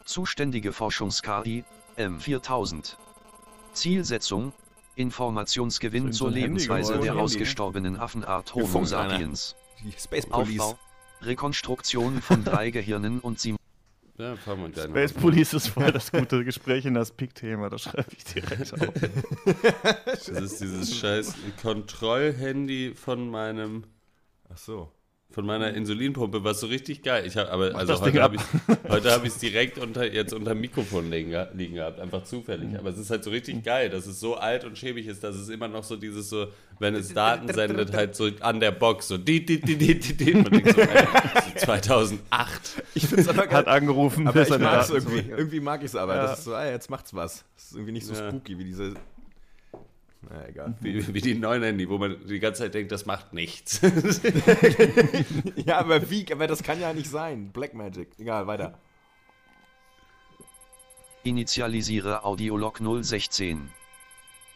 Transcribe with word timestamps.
Zuständige 0.06 0.72
Forschungs-KI, 0.72 1.64
M4000. 1.98 2.96
Zielsetzung, 3.74 4.54
Informationsgewinn 4.94 6.14
zur 6.14 6.28
Handy 6.28 6.40
Lebensweise 6.40 6.94
der 6.94 7.10
Handy. 7.10 7.20
ausgestorbenen 7.20 7.98
Affenart 7.98 8.54
Homo 8.54 8.86
sapiens. 8.86 9.54
Aufbau, 10.30 10.78
Rekonstruktion 11.20 12.22
von 12.22 12.44
drei 12.44 12.70
Gehirnen 12.70 13.20
und 13.20 13.40
Sim 13.40 13.58
Ja, 14.18 14.36
fangen 14.36 14.62
wir 14.62 14.68
gleich 14.70 14.86
Space. 14.86 15.12
Police 15.12 15.54
ist 15.54 15.68
voll 15.68 15.92
das 15.92 16.10
gute 16.12 16.44
Gespräch 16.44 16.86
in 16.86 16.94
das 16.94 17.10
Peak-Thema, 17.10 17.68
das 17.68 17.82
schreibe 17.82 18.08
ich 18.16 18.24
direkt 18.24 18.72
auf. 18.72 18.94
Das 20.06 20.28
ist 20.28 20.60
dieses 20.60 20.96
scheiß 20.96 21.34
Kontrollhandy 21.60 22.94
von 22.94 23.28
meinem 23.28 23.84
Ach 24.52 24.58
so. 24.58 24.92
Von 25.30 25.44
meiner 25.44 25.74
Insulinpumpe, 25.74 26.44
was 26.44 26.60
so 26.60 26.66
richtig 26.68 27.02
geil. 27.02 27.24
Ich 27.26 27.36
hab, 27.36 27.50
aber 27.52 27.74
also 27.74 27.92
das 27.92 28.00
Ding 28.02 28.14
heute 28.14 28.22
ab. 28.22 28.32
habe 28.32 28.36
ich 28.36 28.90
heute 28.90 29.10
habe 29.12 29.26
ich 29.26 29.32
es 29.34 29.38
direkt 29.38 29.76
unter 29.76 30.10
jetzt 30.10 30.32
unter 30.32 30.52
dem 30.54 30.60
Mikrofon 30.62 31.10
liegen, 31.10 31.30
ge- 31.30 31.46
liegen 31.54 31.74
gehabt, 31.74 32.00
einfach 32.00 32.24
zufällig. 32.24 32.70
Mhm. 32.70 32.76
Aber 32.76 32.88
es 32.88 32.96
ist 32.96 33.10
halt 33.10 33.22
so 33.22 33.30
richtig 33.30 33.62
geil, 33.62 33.90
dass 33.90 34.06
es 34.06 34.18
so 34.18 34.36
alt 34.36 34.64
und 34.64 34.78
schäbig 34.78 35.06
ist, 35.06 35.22
dass 35.24 35.36
es 35.36 35.48
immer 35.50 35.68
noch 35.68 35.84
so 35.84 35.96
dieses 35.96 36.30
so, 36.30 36.46
wenn 36.78 36.94
es 36.94 37.12
Daten 37.14 37.52
sendet, 37.52 37.92
halt 37.92 38.14
so 38.16 38.30
an 38.40 38.60
der 38.60 38.70
Box 38.70 39.08
so 39.08 39.18
die 39.18 39.44
die 39.44 39.60
die 39.60 39.76
die 39.76 39.98
die. 39.98 40.14
die. 40.16 40.32
Man 40.34 40.44
denkt 40.44 40.70
so, 40.74 40.80
ey, 40.80 41.06
so 41.58 41.66
2008. 41.66 42.82
Ich 42.94 43.06
finde 43.06 43.22
es 43.22 43.28
aber 43.28 43.46
geil. 43.46 43.56
Hat 43.58 43.68
angerufen, 43.68 44.26
aber 44.28 44.40
ich 44.42 44.48
mag 44.48 44.80
es 44.80 44.88
Daten 44.88 44.92
irgendwie. 44.94 45.30
Irgendwie 45.30 45.60
mag 45.60 45.80
ich 45.80 45.86
es 45.86 45.96
aber. 45.96 46.14
Ja. 46.14 46.22
Das 46.22 46.38
ist 46.38 46.44
so, 46.46 46.54
ah, 46.54 46.64
jetzt 46.66 46.88
macht's 46.88 47.12
was. 47.12 47.44
Das 47.56 47.64
ist 47.66 47.72
irgendwie 47.74 47.92
nicht 47.92 48.06
so 48.06 48.14
Ja. 48.14 48.28
spooky 48.30 48.58
wie 48.58 48.64
diese. 48.64 48.94
Na 50.28 50.48
egal. 50.48 50.74
Wie, 50.80 51.14
wie 51.14 51.20
die 51.20 51.34
neuen 51.34 51.62
Handy, 51.62 51.88
wo 51.88 51.98
man 51.98 52.16
die 52.26 52.40
ganze 52.40 52.62
Zeit 52.62 52.74
denkt, 52.74 52.90
das 52.92 53.06
macht 53.06 53.32
nichts. 53.32 53.80
ja, 55.56 55.78
aber 55.78 56.10
wie? 56.10 56.26
Aber 56.32 56.46
das 56.46 56.62
kann 56.62 56.80
ja 56.80 56.92
nicht 56.92 57.10
sein. 57.10 57.50
Black 57.52 57.74
Magic. 57.74 58.08
Egal, 58.18 58.46
weiter. 58.46 58.78
Initialisiere 61.22 62.24
Audiolog 62.24 62.78
016. 62.78 63.70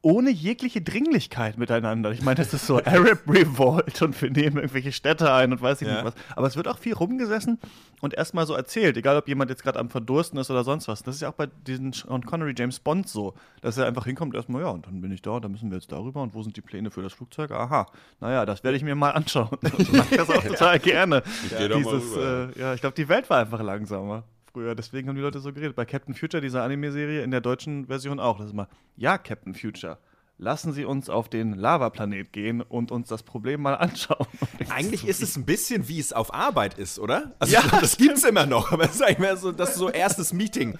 ohne 0.02 0.30
jegliche 0.30 0.80
Dringlichkeit 0.80 1.58
miteinander. 1.58 2.10
Ich 2.12 2.22
meine, 2.22 2.36
das 2.36 2.54
ist 2.54 2.66
so 2.66 2.78
Arab 2.84 3.18
Revolt 3.28 4.00
und 4.00 4.20
wir 4.22 4.30
nehmen 4.30 4.56
irgendwelche 4.56 4.92
Städte 4.92 5.32
ein 5.32 5.52
und 5.52 5.60
weiß 5.60 5.82
ich 5.82 5.88
Ja. 5.88 5.94
nicht 5.96 6.04
was. 6.04 6.14
Aber 6.36 6.46
es 6.46 6.56
wird 6.56 6.68
auch 6.68 6.78
viel 6.78 6.94
rumgesessen 6.94 7.58
und 8.00 8.14
erstmal 8.14 8.46
so 8.46 8.54
erzählt, 8.54 8.96
egal 8.96 9.16
ob 9.18 9.28
jemand 9.28 9.50
jetzt 9.50 9.62
gerade 9.62 9.78
am 9.78 9.90
Verdursten 9.90 10.38
ist 10.38 10.50
oder 10.50 10.64
sonst 10.64 10.88
was. 10.88 11.02
Das 11.02 11.16
ist 11.16 11.20
ja 11.20 11.28
auch 11.28 11.34
bei 11.34 11.46
diesen 11.66 11.92
Sean 11.92 12.24
Connery 12.24 12.54
James 12.56 12.80
Bond 12.80 13.08
so, 13.08 13.34
dass 13.60 13.76
er 13.76 13.86
einfach 13.86 14.06
hinkommt 14.06 14.34
erstmal, 14.34 14.62
ja, 14.62 14.68
und 14.68 14.86
dann 14.86 15.00
bin 15.02 15.12
ich 15.12 15.20
da, 15.20 15.38
dann 15.38 15.52
müssen 15.52 15.70
wir 15.70 15.76
jetzt 15.76 15.92
darüber 15.92 16.22
und 16.22 16.32
wo 16.34 16.42
sind 16.42 16.56
die 16.56 16.62
Pläne 16.62 16.90
für 16.90 17.02
das 17.02 17.12
Flugzeug? 17.12 17.50
Aha, 17.50 17.86
naja, 18.20 18.46
das 18.46 18.64
werde 18.64 18.76
ich 18.78 18.82
mir 18.82 18.94
mal 18.94 19.10
anschauen. 19.10 19.58
Ich 19.78 19.92
mag 19.92 20.10
das 20.10 20.30
auch 20.30 20.42
total 20.44 20.78
gerne. 20.78 21.22
geh 21.58 21.68
doch 21.68 21.78
mal 21.80 21.94
Dieses, 21.98 22.16
rüber. 22.16 22.50
äh, 22.56 22.60
ja, 22.60 22.74
ich 22.74 22.80
glaube, 22.80 22.96
die 22.96 23.08
Welt 23.08 23.28
war 23.28 23.38
einfach 23.40 23.60
langsamer 23.62 24.24
früher. 24.52 24.74
Deswegen 24.74 25.08
haben 25.08 25.16
die 25.16 25.22
Leute 25.22 25.40
so 25.40 25.52
geredet. 25.52 25.76
Bei 25.76 25.84
Captain 25.84 26.14
Future, 26.14 26.40
dieser 26.40 26.62
Anime-Serie, 26.62 27.22
in 27.22 27.30
der 27.30 27.40
deutschen 27.40 27.86
Version 27.86 28.20
auch. 28.20 28.38
Das 28.38 28.46
ist 28.46 28.52
immer, 28.52 28.68
ja, 28.96 29.18
Captain 29.18 29.54
Future, 29.54 29.98
lassen 30.38 30.72
Sie 30.72 30.84
uns 30.84 31.10
auf 31.10 31.28
den 31.28 31.54
Lavaplanet 31.54 32.32
gehen 32.32 32.62
und 32.62 32.90
uns 32.90 33.08
das 33.08 33.22
Problem 33.22 33.62
mal 33.62 33.74
anschauen. 33.74 34.26
Eigentlich 34.70 35.06
ist 35.06 35.22
es 35.22 35.36
ein 35.36 35.44
bisschen 35.44 35.88
wie 35.88 36.00
es 36.00 36.12
auf 36.12 36.32
Arbeit 36.34 36.78
ist, 36.78 36.98
oder? 36.98 37.34
Also 37.38 37.52
Ja, 37.54 37.62
das 37.80 37.96
gibt's 37.96 38.24
immer 38.24 38.46
noch, 38.46 38.72
aber 38.72 38.84
es 38.84 38.96
ist 38.96 39.02
eigentlich 39.02 39.18
mehr 39.18 39.36
so, 39.36 39.52
das 39.52 39.70
ist 39.70 39.76
so 39.76 39.90
erstes 39.90 40.32
Meeting. 40.32 40.78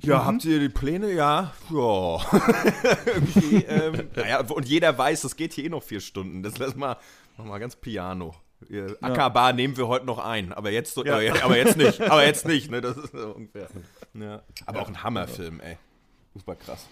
Ja, 0.00 0.24
habt 0.24 0.44
ihr 0.44 0.60
die 0.60 0.68
Pläne? 0.68 1.12
Ja, 1.12 1.52
ja. 1.70 2.18
Ähm, 3.68 4.08
naja, 4.16 4.40
und 4.40 4.68
jeder 4.68 4.96
weiß, 4.96 5.24
es 5.24 5.36
geht 5.36 5.52
hier 5.52 5.64
eh 5.64 5.68
noch 5.68 5.82
vier 5.82 6.00
Stunden. 6.00 6.42
Das 6.42 6.58
lass 6.58 6.76
mal, 6.76 6.96
mach 7.36 7.44
mal 7.44 7.58
ganz 7.58 7.76
piano. 7.76 8.34
Ackerbar 9.00 9.52
nehmen 9.52 9.76
wir 9.76 9.86
heute 9.88 10.04
noch 10.06 10.18
ein, 10.18 10.52
aber 10.52 10.70
jetzt, 10.70 10.96
Ja. 10.96 11.02
aber, 11.14 11.22
jetzt- 11.22 11.42
aber 11.44 11.56
jetzt 11.56 11.76
nicht, 11.76 12.00
aber 12.10 12.26
jetzt 12.26 12.46
nicht, 12.46 12.70
ne? 12.70 12.80
Das 12.80 12.96
ist 12.96 13.12
so 13.12 13.28
ungefähr. 13.34 13.68
Ja. 14.14 14.42
Aber 14.66 14.82
auch 14.82 14.88
ein 14.88 15.02
Hammerfilm, 15.02 15.60
ey. 15.60 15.76
Super 16.34 16.56
krass. 16.56 16.86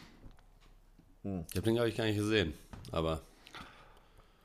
Ich 1.24 1.30
habe 1.30 1.62
den, 1.62 1.74
glaube 1.74 1.88
ich, 1.88 1.96
gar 1.96 2.04
nicht 2.04 2.16
gesehen. 2.18 2.54
Aber 2.92 3.20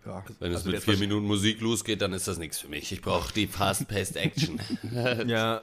Ja. 0.06 0.24
wenn 0.40 0.52
es 0.52 0.58
Also 0.62 0.72
mit 0.72 0.82
vier 0.82 0.98
Minuten 0.98 1.28
Musik 1.28 1.62
losgeht, 1.62 2.02
dann 2.02 2.12
ist 2.14 2.28
das 2.28 2.40
nichts 2.40 2.58
für 2.59 2.68
mich. 2.70 2.92
Ich 2.92 3.02
brauche 3.04 3.32
die 3.34 3.46
Fast-Paced 3.46 4.16
Action. 4.18 4.59
Ja, 5.28 5.62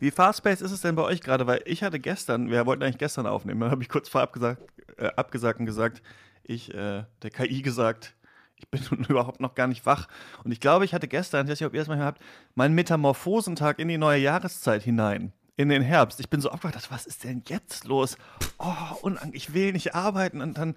Wie 0.00 0.10
fast-paced 0.10 0.60
ist 0.62 0.70
es 0.72 0.80
denn 0.82 0.94
bei 0.96 1.02
euch 1.02 1.20
gerade? 1.22 1.46
Weil 1.46 1.62
ich 1.64 1.82
hatte 1.82 1.98
gestern, 1.98 2.50
wir 2.50 2.66
wollten 2.66 2.82
eigentlich 2.82 2.98
gestern 2.98 3.26
aufnehmen, 3.26 3.60
dann 3.60 3.70
habe 3.70 3.82
ich 3.82 3.88
kurz 3.88 4.08
vorab 4.08 4.32
gesagt, 4.32 4.60
äh, 4.98 5.06
abgesagt 5.16 5.60
und 5.60 5.66
gesagt, 5.66 6.02
ich, 6.44 6.74
äh, 6.74 7.04
der 7.22 7.30
KI 7.30 7.62
gesagt, 7.62 8.14
ich 8.62 8.68
bin 8.68 8.80
nun 8.90 9.04
überhaupt 9.04 9.40
noch 9.40 9.54
gar 9.54 9.66
nicht 9.66 9.84
wach. 9.86 10.08
Und 10.44 10.52
ich 10.52 10.60
glaube, 10.60 10.84
ich 10.84 10.94
hatte 10.94 11.08
gestern, 11.08 11.46
ich 11.46 11.52
weiß 11.52 11.60
nicht, 11.60 11.66
ob 11.66 11.74
ihr 11.74 11.80
das 11.80 11.88
mal 11.88 11.98
habt, 11.98 12.22
meinen 12.54 12.74
Metamorphosentag 12.74 13.78
in 13.78 13.88
die 13.88 13.98
neue 13.98 14.18
Jahreszeit 14.20 14.82
hinein. 14.82 15.32
In 15.56 15.68
den 15.68 15.82
Herbst. 15.82 16.18
Ich 16.20 16.30
bin 16.30 16.40
so 16.40 16.50
aufgewacht, 16.50 16.90
was 16.90 17.06
ist 17.06 17.24
denn 17.24 17.42
jetzt 17.46 17.84
los? 17.84 18.16
Oh, 18.58 18.72
unang 19.02 19.30
ich 19.34 19.52
will 19.52 19.72
nicht 19.72 19.94
arbeiten 19.94 20.40
und 20.40 20.56
dann. 20.56 20.76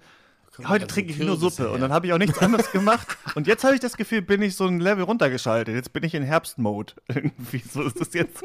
Heute 0.58 0.68
ganzen 0.80 0.88
trinke 0.88 1.12
ich 1.12 1.18
nur 1.18 1.36
Suppe 1.36 1.64
her. 1.64 1.72
und 1.72 1.80
dann 1.80 1.92
habe 1.92 2.06
ich 2.06 2.12
auch 2.14 2.18
nichts 2.18 2.38
anderes 2.38 2.70
gemacht. 2.72 3.18
Und 3.34 3.46
jetzt 3.46 3.62
habe 3.62 3.74
ich 3.74 3.80
das 3.80 3.96
Gefühl, 3.98 4.22
bin 4.22 4.40
ich 4.40 4.56
so 4.56 4.66
ein 4.66 4.80
Level 4.80 5.04
runtergeschaltet. 5.04 5.74
Jetzt 5.74 5.92
bin 5.92 6.02
ich 6.02 6.14
in 6.14 6.22
Herbstmode. 6.22 6.94
Irgendwie 7.08 7.58
so 7.58 7.82
ist 7.82 8.00
das 8.00 8.14
jetzt. 8.14 8.42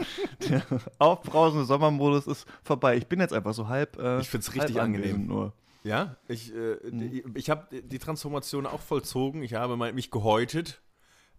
Der 0.49 0.61
aufbrausende 0.99 1.63
Sommermodus 1.65 2.27
ist 2.27 2.45
vorbei. 2.63 2.97
Ich 2.97 3.07
bin 3.07 3.19
jetzt 3.21 3.33
einfach 3.33 3.53
so 3.53 3.67
halb. 3.69 3.97
Äh, 3.97 4.19
Ich 4.19 4.29
find's 4.29 4.53
richtig 4.53 4.75
halb 4.75 4.85
angenehm. 4.85 5.27
Nur. 5.27 5.53
Ja, 5.83 6.15
ich, 6.27 6.53
äh, 6.53 6.77
die- 6.91 7.23
ich 7.35 7.49
habe 7.49 7.81
die 7.81 7.99
Transformation 7.99 8.65
auch 8.67 8.81
vollzogen. 8.81 9.41
Ich 9.43 9.53
habe 9.55 9.75
mich 9.93 10.11
gehäutet. 10.11 10.81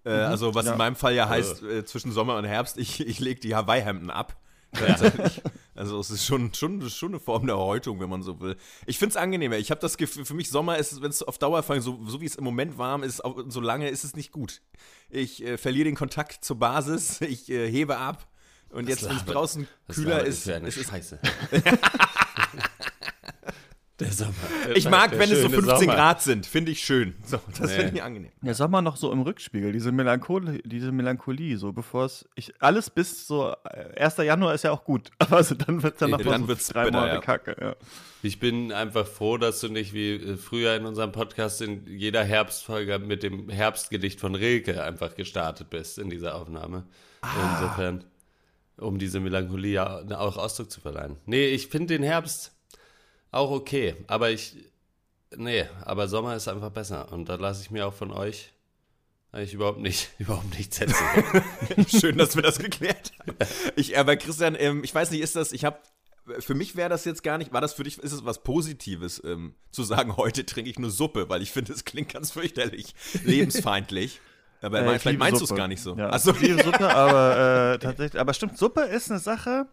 Äh, 0.05 0.11
also 0.11 0.55
was 0.55 0.67
Ja. 0.67 0.73
in 0.73 0.79
meinem 0.79 0.97
Fall 0.97 1.15
ja 1.15 1.29
heißt, 1.29 1.63
äh, 1.63 1.85
zwischen 1.85 2.11
Sommer 2.11 2.37
und 2.37 2.45
Herbst, 2.45 2.77
ich, 2.77 3.07
ich 3.07 3.21
lege 3.21 3.41
die 3.41 3.55
Hawaii-Hemden 3.55 4.11
ab. 4.11 4.37
Tatsächlich. 4.73 5.43
Also 5.75 6.01
es 6.01 6.11
ist 6.11 6.25
schon, 6.25 6.53
schon, 6.55 6.89
schon 6.89 7.11
eine 7.13 7.21
Form 7.21 7.47
der 7.47 7.59
Häutung, 7.59 8.01
wenn 8.01 8.09
man 8.09 8.23
so 8.23 8.41
will. 8.41 8.57
Ich 8.87 8.99
finde 8.99 9.11
es 9.11 9.17
angenehmer. 9.17 9.59
Ich 9.59 9.71
habe 9.71 9.81
das 9.83 9.97
Gefühl, 9.99 10.25
für 10.25 10.33
mich 10.35 10.49
Sommer 10.51 10.79
ist, 10.79 11.01
wenn 11.03 11.11
es 11.11 11.23
auf 11.23 11.37
Dauer 11.39 11.63
fallen, 11.63 11.83
so, 11.83 12.01
so 12.07 12.21
wie 12.23 12.25
es 12.27 12.37
im 12.37 12.45
Moment 12.45 12.79
warm 12.79 13.03
ist, 13.03 13.23
auch, 13.25 13.39
so 13.49 13.61
lange 13.61 13.91
ist 13.91 14.03
es 14.03 14.17
nicht 14.17 14.33
gut. 14.33 14.63
Ich 15.11 15.45
äh, 15.45 15.59
verliere 15.59 15.85
den 15.85 15.95
Kontakt 15.95 16.43
zur 16.45 16.59
Basis, 16.59 17.21
ich 17.21 17.51
äh, 17.51 17.71
hebe 17.71 17.99
ab. 17.99 18.27
Und 18.71 18.89
jetzt, 18.89 19.07
wenn 19.07 19.15
es 19.17 19.25
draußen 19.27 19.69
Das 19.87 19.97
kühler 19.97 20.25
ist, 20.25 20.47
es 20.49 20.77
ist 20.79 20.89
Scheiße. 20.89 21.19
Der 24.03 24.13
Sommer. 24.13 24.33
ich 24.75 24.89
mag, 24.89 25.11
Der 25.11 25.21
wenn 25.21 25.31
es 25.31 25.43
so 25.43 25.49
schöne 25.49 25.63
15 25.63 25.79
Sommer. 25.81 25.95
Grad 25.95 26.23
sind, 26.23 26.47
finde 26.47 26.73
ich 26.73 26.83
schön. 26.83 27.15
So, 27.25 27.39
das 27.59 27.71
Nee. 27.71 27.77
finde 27.77 27.97
ich 27.97 28.03
angenehm. 28.03 28.33
Der 28.43 28.55
Sommer 28.55 28.83
noch 28.83 28.97
so 28.97 29.13
im 29.13 29.23
Rückspiegel, 29.23 29.73
diese 29.73 29.93
Melancholie, 29.93 30.61
diese 30.65 30.93
Melancholie, 30.93 31.57
so 31.57 31.73
bevor 31.73 32.05
es. 32.07 32.29
Ich, 32.35 32.53
alles 32.61 32.91
bis 32.91 33.27
so 33.27 33.55
äh, 33.65 34.01
1. 34.03 34.17
Januar 34.19 34.55
ist 34.55 34.65
ja 34.65 34.71
auch 34.73 34.85
gut. 34.85 35.11
Aber 35.19 35.37
also 35.39 35.55
dann 35.55 35.83
wird 35.83 35.95
es 35.95 36.01
dann 36.01 36.11
noch 36.11 36.21
Dann 36.21 36.43
so 36.43 36.49
wird's 36.49 36.69
drei 36.69 36.85
bitter, 36.85 36.99
Monate 37.01 37.15
ja. 37.17 37.21
Kacke. 37.21 37.57
Ja. 37.61 37.77
Ich 38.23 38.39
bin 38.39 38.73
einfach 38.73 39.07
froh, 39.07 39.37
dass 39.37 39.61
du 39.61 39.69
nicht 39.69 39.93
wie 39.95 40.15
äh, 40.15 40.37
früher 40.37 40.75
in 40.77 40.85
unserem 40.87 41.13
Podcast 41.13 41.61
in 41.63 41.87
jeder 41.87 42.23
Herbstfolge 42.25 42.99
mit 42.99 43.23
dem 43.23 43.49
Herbstgedicht 43.49 44.21
von 44.21 44.35
Rilke 44.35 44.83
einfach 44.83 45.15
gestartet 45.15 45.71
bist 45.71 45.99
in 45.99 46.11
dieser 46.11 46.35
Aufnahme. 46.37 46.85
Ah. 47.23 47.29
Insofern, 47.61 48.05
um 48.79 48.99
diese 48.99 49.21
Melancholie 49.21 49.73
ja 49.73 50.03
auch 50.19 50.37
Ausdruck 50.37 50.71
zu 50.71 50.81
verleihen. 50.81 51.17
Nee, 51.27 51.47
ich 51.47 51.69
finde 51.69 51.95
den 51.95 52.03
Herbst 52.03 52.53
auch 53.33 53.51
okay, 53.51 53.97
aber 54.07 54.31
ich, 54.31 54.55
nee, 55.35 55.65
aber 55.85 56.07
Sommer 56.07 56.37
ist 56.37 56.47
einfach 56.47 56.71
besser 56.71 57.11
und 57.13 57.29
da 57.29 57.35
lasse 57.35 57.63
ich 57.63 57.71
mir 57.71 57.87
auch 57.87 57.95
von 57.95 58.13
euch 58.13 58.53
eigentlich 59.33 59.55
überhaupt 59.55 59.81
nicht, 59.81 60.11
überhaupt 60.19 60.57
nichts 60.57 60.79
erzählen. 60.81 61.43
Schön, 61.89 62.19
dass 62.19 62.37
wir 62.37 62.43
das 62.43 62.59
geklärt 62.59 63.13
haben. 63.19 63.37
Ich, 63.75 63.99
aber 63.99 64.17
Christian, 64.17 64.55
ähm, 64.59 64.85
ich 64.85 64.95
weiß 64.95 65.11
nicht, 65.11 65.23
ist 65.23 65.35
das, 65.35 65.53
ich 65.53 65.65
habe, 65.65 65.79
für 66.39 66.55
mich 66.55 66.77
wäre 66.77 66.91
das 66.91 67.05
jetzt 67.05 67.23
gar 67.23 67.39
nicht, 67.39 67.53
war 67.53 67.61
das 67.61 67.73
für 67.73 67.83
dich, 67.83 67.99
ist 67.99 68.13
es 68.13 68.25
was 68.25 68.43
Positives, 68.45 69.21
ähm, 69.25 69.55
zu 69.73 69.83
sagen, 69.83 70.17
heute 70.17 70.45
trinke 70.47 70.71
ich 70.71 70.79
nur 70.79 70.91
Suppe, 70.91 71.29
weil 71.29 71.43
ich 71.43 71.51
finde, 71.51 71.73
es 71.73 71.85
klingt 71.85 72.13
ganz 72.13 72.31
fürchterlich, 72.31 72.95
lebensfeindlich. 73.25 74.21
Aber 74.61 74.81
Äh, 74.81 74.95
ich 74.95 75.03
vielleicht 75.03 75.19
meinst 75.19 75.41
du 75.41 75.45
es 75.45 75.55
gar 75.55 75.67
nicht 75.67 75.83
so. 75.83 75.97
Ja, 75.97 76.11
Achso, 76.11 76.31
ich 76.33 76.41
liebe 76.41 76.63
Suppe, 76.63 76.95
aber 76.95 77.73
äh, 77.75 77.79
tatsächlich. 77.81 78.21
Aber 78.21 78.33
stimmt, 78.35 78.57
Suppe 78.59 78.83
ist 78.83 79.11
eine 79.11 79.19
Sache, 79.19 79.67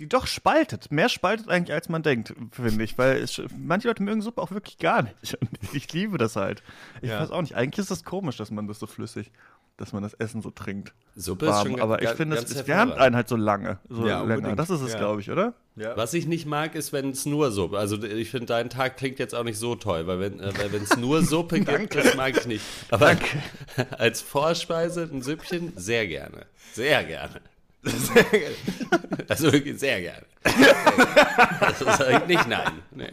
die 0.00 0.08
doch 0.08 0.26
spaltet. 0.26 0.90
Mehr 0.92 1.08
spaltet 1.08 1.48
eigentlich, 1.48 1.72
als 1.74 1.88
man 1.88 2.02
denkt, 2.02 2.34
finde 2.52 2.84
ich. 2.84 2.98
Weil 2.98 3.16
es, 3.18 3.40
manche 3.56 3.88
Leute 3.88 4.02
mögen 4.02 4.20
Suppe 4.22 4.42
auch 4.42 4.50
wirklich 4.50 4.78
gar 4.78 5.02
nicht. 5.02 5.38
Und 5.40 5.50
ich 5.72 5.92
liebe 5.92 6.18
das 6.18 6.36
halt. 6.36 6.62
Ich 7.02 7.10
Ja. 7.10 7.20
weiß 7.20 7.30
auch 7.30 7.40
nicht. 7.40 7.54
Eigentlich 7.54 7.78
ist 7.84 7.90
es 7.90 8.04
komisch, 8.04 8.36
dass 8.36 8.50
man 8.50 8.66
das 8.68 8.78
so 8.78 8.86
flüssig, 8.86 9.30
dass 9.78 9.92
man 9.92 10.02
das 10.02 10.14
Essen 10.14 10.42
so 10.42 10.50
trinkt. 10.50 10.92
Suppe 11.14 11.46
ist 11.46 11.52
Warm. 11.52 11.66
schon 11.72 11.80
aber 11.80 12.02
ich 12.02 12.08
finde, 12.10 12.36
es, 12.36 12.50
es 12.50 12.66
wärmt 12.66 12.92
einen 12.94 13.16
halt 13.16 13.28
so 13.28 13.36
lange. 13.36 13.78
So 13.88 14.06
Ja, 14.06 14.20
länger. 14.22 14.36
unbedingt. 14.36 14.58
Das 14.58 14.68
ist 14.70 14.80
es, 14.82 14.92
Ja. 14.92 14.98
glaube 14.98 15.20
ich, 15.22 15.30
oder? 15.30 15.54
Was 15.94 16.14
ich 16.14 16.26
nicht 16.26 16.46
mag, 16.46 16.74
ist, 16.74 16.92
wenn 16.94 17.10
es 17.10 17.26
nur 17.26 17.50
Suppe. 17.50 17.78
Also 17.78 18.02
ich 18.02 18.30
finde, 18.30 18.46
dein 18.46 18.70
Tag 18.70 18.96
klingt 18.96 19.18
jetzt 19.18 19.34
auch 19.34 19.44
nicht 19.44 19.58
so 19.58 19.76
toll, 19.76 20.06
weil 20.06 20.20
wenn 20.20 20.40
äh, 20.40 20.50
es 20.82 20.96
nur 20.96 21.22
Suppe 21.24 21.60
gibt, 21.60 21.94
das 21.94 22.14
mag 22.16 22.36
ich 22.36 22.46
nicht. 22.46 22.64
Aber 22.90 23.14
als 23.98 24.22
Vorspeise 24.22 25.02
ein 25.10 25.20
Süppchen 25.22 25.72
sehr 25.76 26.06
gerne, 26.06 26.46
sehr 26.72 27.04
gerne. 27.04 27.40
Also 29.28 29.50
sehr 29.50 30.00
gerne. 30.00 30.22
Das 30.44 31.98
sage 31.98 32.20
ich 32.22 32.26
nicht 32.26 32.46
nein. 32.48 32.72
Nee. 32.92 33.10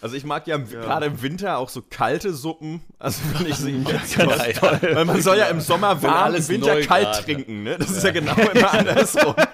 also 0.00 0.16
ich 0.16 0.24
mag 0.24 0.46
ja, 0.48 0.56
im- 0.56 0.68
gerade 0.68 1.06
im 1.06 1.22
Winter 1.22 1.58
auch 1.58 1.68
so 1.68 1.82
kalte 1.82 2.32
Suppen. 2.32 2.80
Also 2.98 3.20
finde 3.36 3.50
ich 3.50 3.56
sie 3.56 3.84
ganz 3.84 4.16
Ja, 4.16 4.24
toll. 4.26 4.80
ja. 4.82 4.96
Weil 4.96 5.04
man 5.04 5.22
soll 5.22 5.38
ja 5.38 5.46
im 5.46 5.60
Sommer 5.60 6.02
warm, 6.02 6.34
im 6.34 6.48
Winter 6.48 6.80
kalt 6.82 7.06
grad, 7.12 7.24
trinken, 7.24 7.62
ne? 7.62 7.76
Das 7.78 7.90
ist 7.90 8.02
ja 8.02 8.10
genau 8.10 8.34
immer 8.34 8.72
andersrum. 8.72 9.34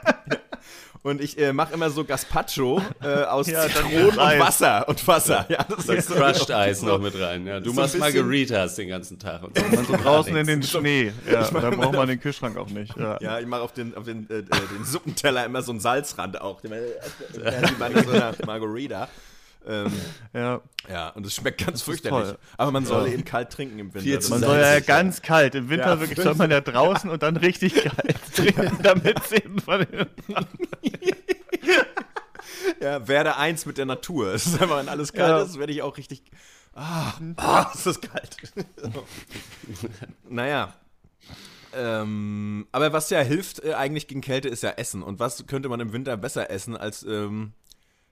Und 1.03 1.21
ich 1.21 1.39
äh, 1.39 1.53
mache 1.53 1.75
immer 1.75 1.91
so 1.91 2.05
Gazpacho 2.05 2.83
äh, 3.03 3.23
aus 3.25 3.47
Ja, 3.47 3.63
dann 3.63 3.71
Zitronen 3.71 4.09
und. 4.11 4.17
Wasser 4.19 4.89
und 4.89 5.07
Wasser. 5.07 5.47
Ja, 5.49 5.65
das 5.69 5.87
Das 5.87 5.97
ist 5.97 6.09
so- 6.09 6.15
Crushed 6.15 6.51
Eis 6.51 6.83
noch 6.83 6.99
mit 7.01 7.19
rein. 7.19 7.47
Ja, 7.47 7.61
du 7.61 7.71
so 7.71 7.81
machst 7.81 7.99
Margaritas 7.99 8.75
den 8.77 8.89
ganzen 8.89 9.19
Tag. 9.19 9.43
Und 9.45 9.57
so. 9.57 9.65
Man 9.77 9.85
so 9.87 9.93
draußen 9.97 10.37
in 10.37 10.47
den 10.47 10.63
Schnee. 10.63 11.13
Ja, 11.31 11.49
da 11.51 11.71
braucht 11.71 11.95
man 11.95 12.09
den 12.09 12.21
Kühlschrank 12.21 12.57
auch 12.57 12.69
nicht. 12.69 12.97
Ja. 12.97 13.19
Ja, 13.21 13.39
ich 13.39 13.47
mache 13.47 13.63
auf 13.63 13.73
den, 13.73 13.97
auf 13.97 14.05
den, 14.05 14.29
äh, 14.29 14.39
äh, 14.39 14.43
den 14.45 14.85
Suppenteller 14.85 15.45
immer 15.47 15.63
so 15.63 15.71
einen 15.73 15.81
Salzrand 15.81 16.41
auch. 16.41 16.61
Den, 16.61 16.73
äh, 16.73 16.79
wie 17.33 17.73
bei 17.79 18.03
so 18.03 18.11
einer 18.11 18.35
Margarita. 18.45 19.09
Ähm, 19.69 19.93
ja. 20.33 20.61
ja, 20.89 21.09
und 21.11 21.27
es 21.27 21.35
schmeckt 21.35 21.65
ganz 21.65 21.83
fürchterlich. 21.83 22.35
Aber 22.57 22.71
man 22.73 22.87
soll 22.87 23.07
Ja. 23.07 23.13
eben 23.13 23.25
kalt 23.25 23.51
trinken 23.51 23.79
im 23.79 23.93
Winter. 23.95 24.09
Man 24.31 24.41
ist- 24.41 24.47
soll 24.47 24.59
ja 24.59 24.81
ganz 24.81 25.21
kalt. 25.23 25.55
Im 25.55 25.69
Winter 25.69 25.87
Ja, 25.89 26.01
wirklich 26.01 26.19
soll 26.21 26.35
man 26.35 26.51
ja 26.51 26.61
draußen 26.63 27.11
und 27.11 27.23
dann 27.23 27.37
richtig 27.37 27.75
kalt 27.85 28.17
trinken, 28.35 28.79
damit 28.83 29.21
es 29.21 29.33
eben 29.33 29.61
von 29.61 29.81
den 29.81 30.07
ja, 32.81 33.07
werde 33.07 33.37
eins 33.37 33.67
mit 33.67 33.79
der 33.79 33.87
Natur. 33.87 34.33
Es 34.35 34.47
ist 34.47 34.61
einfach, 34.61 34.79
wenn 34.79 34.89
alles 34.89 35.13
kalt 35.13 35.29
Ja. 35.29 35.43
ist, 35.43 35.59
werde 35.59 35.73
ich 35.73 35.83
auch 35.83 35.97
richtig. 35.97 36.23
Ah, 36.75 37.13
ah 37.37 37.71
ist 37.75 37.87
das 37.87 38.01
kalt. 38.01 38.37
naja. 40.29 40.75
Ähm, 41.75 42.67
aber 42.73 42.93
was 42.93 43.11
ja 43.11 43.21
hilft 43.21 43.63
äh, 43.63 43.75
eigentlich 43.75 44.09
gegen 44.09 44.21
Kälte 44.23 44.49
ist 44.49 44.63
ja 44.63 44.71
Essen. 44.71 45.03
Und 45.03 45.19
was 45.21 45.47
könnte 45.47 45.69
man 45.69 45.81
im 45.81 45.93
Winter 45.93 46.17
besser 46.17 46.51
essen 46.51 46.77
als 46.77 47.03
ähm, 47.03 47.53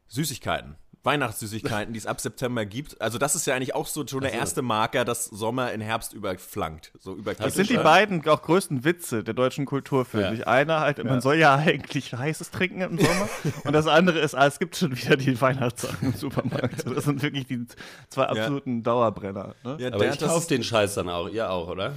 Süßigkeiten? 0.09 0.77
Weihnachtssüßigkeiten, 1.07 1.95
die 1.95 1.99
es 1.99 2.07
ab 2.07 2.21
September 2.21 2.67
gibt. 2.67 3.01
Also 3.01 3.17
das 3.17 3.35
ist 3.35 3.47
ja 3.47 3.55
eigentlich 3.55 3.75
auch 3.75 3.87
so 3.87 4.07
schon 4.07 4.21
der 4.21 4.33
erste 4.33 4.61
Marker, 4.61 5.05
dass 5.07 5.25
Sommer 5.25 5.73
in 5.73 5.81
Herbst 5.81 6.13
überflankt. 6.13 6.93
So 7.01 7.15
über 7.15 7.33
Das 7.35 7.55
sind 7.55 7.71
die 7.71 7.79
beiden 7.79 8.27
auch 8.29 8.43
größten 8.43 8.85
Witze 8.85 9.25
der 9.25 9.33
deutschen 9.33 9.65
Kultur, 9.65 10.05
finde 10.05 10.27
Ja. 10.27 10.33
ich. 10.35 10.47
Einer 10.47 10.81
halt, 10.81 11.03
man 11.03 11.21
soll 11.23 11.37
ja 11.37 11.55
eigentlich 11.57 12.13
heißes 12.13 12.51
trinken 12.51 12.83
im 12.83 12.99
Sommer. 12.99 13.29
und 13.65 13.73
das 13.73 13.87
andere 13.87 14.19
ist, 14.19 14.35
ah, 14.35 14.47
es 14.47 14.59
gibt 14.59 14.77
schon 14.77 14.95
wieder 14.97 15.17
die 15.17 15.41
Weihnachtssachen 15.41 16.09
im 16.09 16.15
Supermarkt. 16.15 16.85
Das 16.87 17.05
sind 17.05 17.23
wirklich 17.23 17.47
die 17.47 17.65
zwei 18.09 18.25
absoluten 18.25 18.83
Dauerbrenner. 18.83 19.55
Ne? 19.65 19.77
Ja, 19.81 19.89
Aber 19.89 19.99
der 19.99 20.13
ich 20.13 20.21
kaufe 20.21 20.49
den 20.49 20.63
Scheiß 20.63 20.95
dann 20.95 21.09
auch. 21.09 21.29
Ihr 21.29 21.51
auch, 21.51 21.69
oder? 21.69 21.95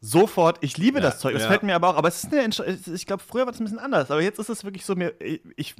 Sofort, 0.00 0.58
ich 0.60 0.76
liebe 0.76 1.00
das 1.00 1.18
Zeug. 1.18 1.32
Das 1.32 1.42
ja. 1.42 1.48
fällt 1.48 1.62
mir 1.62 1.74
aber 1.74 1.88
auch, 1.88 1.96
aber 1.96 2.08
es 2.08 2.22
ist 2.22 2.32
eine 2.32 2.42
Entscheidung. 2.42 2.78
Ich 2.94 3.06
glaube, 3.06 3.22
früher 3.26 3.44
war 3.46 3.52
das 3.52 3.60
ein 3.60 3.64
bisschen 3.64 3.78
anders, 3.78 4.10
aber 4.10 4.22
jetzt 4.22 4.38
ist 4.38 4.48
es 4.50 4.62
wirklich 4.62 4.84
so, 4.84 4.94
mir, 4.94 5.14
ich, 5.56 5.74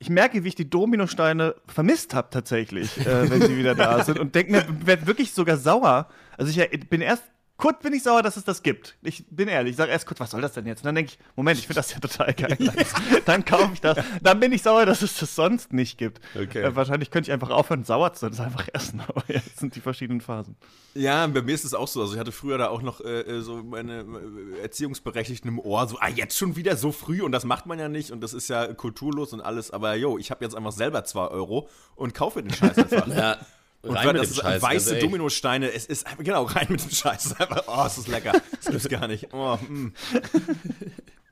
ich 0.00 0.08
merke, 0.08 0.42
wie 0.42 0.48
ich 0.48 0.54
die 0.54 0.68
Dominosteine 0.68 1.54
vermisst 1.66 2.14
habe 2.14 2.28
tatsächlich, 2.30 2.98
äh, 3.06 3.30
wenn 3.30 3.42
sie 3.42 3.56
wieder 3.56 3.74
da 3.74 4.02
sind 4.02 4.18
und 4.18 4.34
denke 4.34 4.52
mir, 4.52 4.64
werde 4.86 5.06
wirklich 5.06 5.32
sogar 5.32 5.58
sauer. 5.58 6.08
Also 6.38 6.58
ich 6.58 6.88
bin 6.88 7.02
erst 7.02 7.22
kurz 7.60 7.82
bin 7.82 7.92
ich 7.92 8.02
sauer, 8.02 8.22
dass 8.22 8.36
es 8.36 8.44
das 8.44 8.62
gibt. 8.62 8.96
Ich 9.02 9.24
bin 9.30 9.46
ehrlich, 9.46 9.72
ich 9.72 9.76
sage 9.76 9.92
erst 9.92 10.06
kurz, 10.06 10.18
was 10.18 10.30
soll 10.30 10.40
das 10.40 10.52
denn 10.52 10.66
jetzt? 10.66 10.80
Und 10.80 10.86
dann 10.86 10.94
denke 10.96 11.12
ich, 11.12 11.18
Moment, 11.36 11.58
ich 11.58 11.66
finde 11.66 11.80
das 11.80 11.92
ja 11.92 12.00
total 12.00 12.32
geil. 12.34 12.56
dann 13.26 13.44
kaufe 13.44 13.70
ich 13.74 13.80
das. 13.80 13.98
Dann 14.22 14.40
bin 14.40 14.50
ich 14.52 14.62
sauer, 14.62 14.86
dass 14.86 15.02
es 15.02 15.18
das 15.18 15.34
sonst 15.34 15.72
nicht 15.72 15.98
gibt. 15.98 16.20
Okay. 16.34 16.62
Äh, 16.62 16.74
wahrscheinlich 16.74 17.10
könnte 17.10 17.30
ich 17.30 17.32
einfach 17.32 17.50
aufhören, 17.50 17.84
sauer 17.84 18.12
zu 18.14 18.20
sein, 18.20 18.30
das 18.30 18.40
einfach 18.40 18.66
essen. 18.72 19.00
Aber 19.06 19.22
jetzt 19.28 19.58
sind 19.58 19.74
die 19.76 19.80
verschiedenen 19.80 20.20
Phasen. 20.20 20.56
Ja, 20.94 21.26
bei 21.26 21.42
mir 21.42 21.54
ist 21.54 21.64
es 21.64 21.74
auch 21.74 21.86
so. 21.86 22.00
Also 22.00 22.14
ich 22.14 22.18
hatte 22.18 22.32
früher 22.32 22.58
da 22.58 22.68
auch 22.68 22.82
noch 22.82 23.00
äh, 23.02 23.20
äh, 23.20 23.40
so 23.42 23.62
meine 23.62 24.00
äh, 24.00 24.62
Erziehungsberechtigten 24.62 25.48
im 25.48 25.58
Ohr, 25.58 25.86
so, 25.86 25.98
ah, 26.00 26.08
jetzt 26.08 26.36
schon 26.36 26.56
wieder 26.56 26.76
so 26.76 26.90
früh 26.92 27.22
und 27.22 27.32
das 27.32 27.44
macht 27.44 27.66
man 27.66 27.78
ja 27.78 27.88
nicht 27.88 28.10
und 28.10 28.22
das 28.22 28.32
ist 28.32 28.48
ja 28.48 28.72
kulturlos 28.72 29.32
und 29.32 29.40
alles, 29.40 29.70
aber 29.70 29.94
yo, 29.94 30.18
ich 30.18 30.30
habe 30.30 30.44
jetzt 30.44 30.56
einfach 30.56 30.72
selber 30.72 31.04
zwei 31.04 31.28
Euro 31.28 31.68
und 31.94 32.14
kaufe 32.14 32.42
den 32.42 32.52
Scheiß 32.52 32.78
einfach. 32.78 33.06
Ja. 33.10 33.38
Und 33.82 33.96
rein 33.96 34.08
mit 34.08 34.16
das 34.16 34.28
dem 34.28 34.32
ist 34.32 34.42
Scheiß, 34.42 34.62
weiße 34.62 34.88
ehrlich. 34.90 35.04
Dominosteine, 35.04 35.72
es 35.72 35.86
ist 35.86 36.06
genau, 36.18 36.44
rein 36.44 36.66
mit 36.68 36.82
dem 36.82 36.90
Scheiß. 36.90 37.24
Es 37.24 37.26
ist 37.32 37.40
einfach, 37.40 37.64
oh, 37.66 37.84
es 37.86 37.98
ist 37.98 38.08
lecker. 38.08 38.32
Das 38.32 38.66
gibt's 38.66 38.88
gar 38.88 39.08
nicht. 39.08 39.28
Oh, 39.32 39.56
mm. 39.56 39.92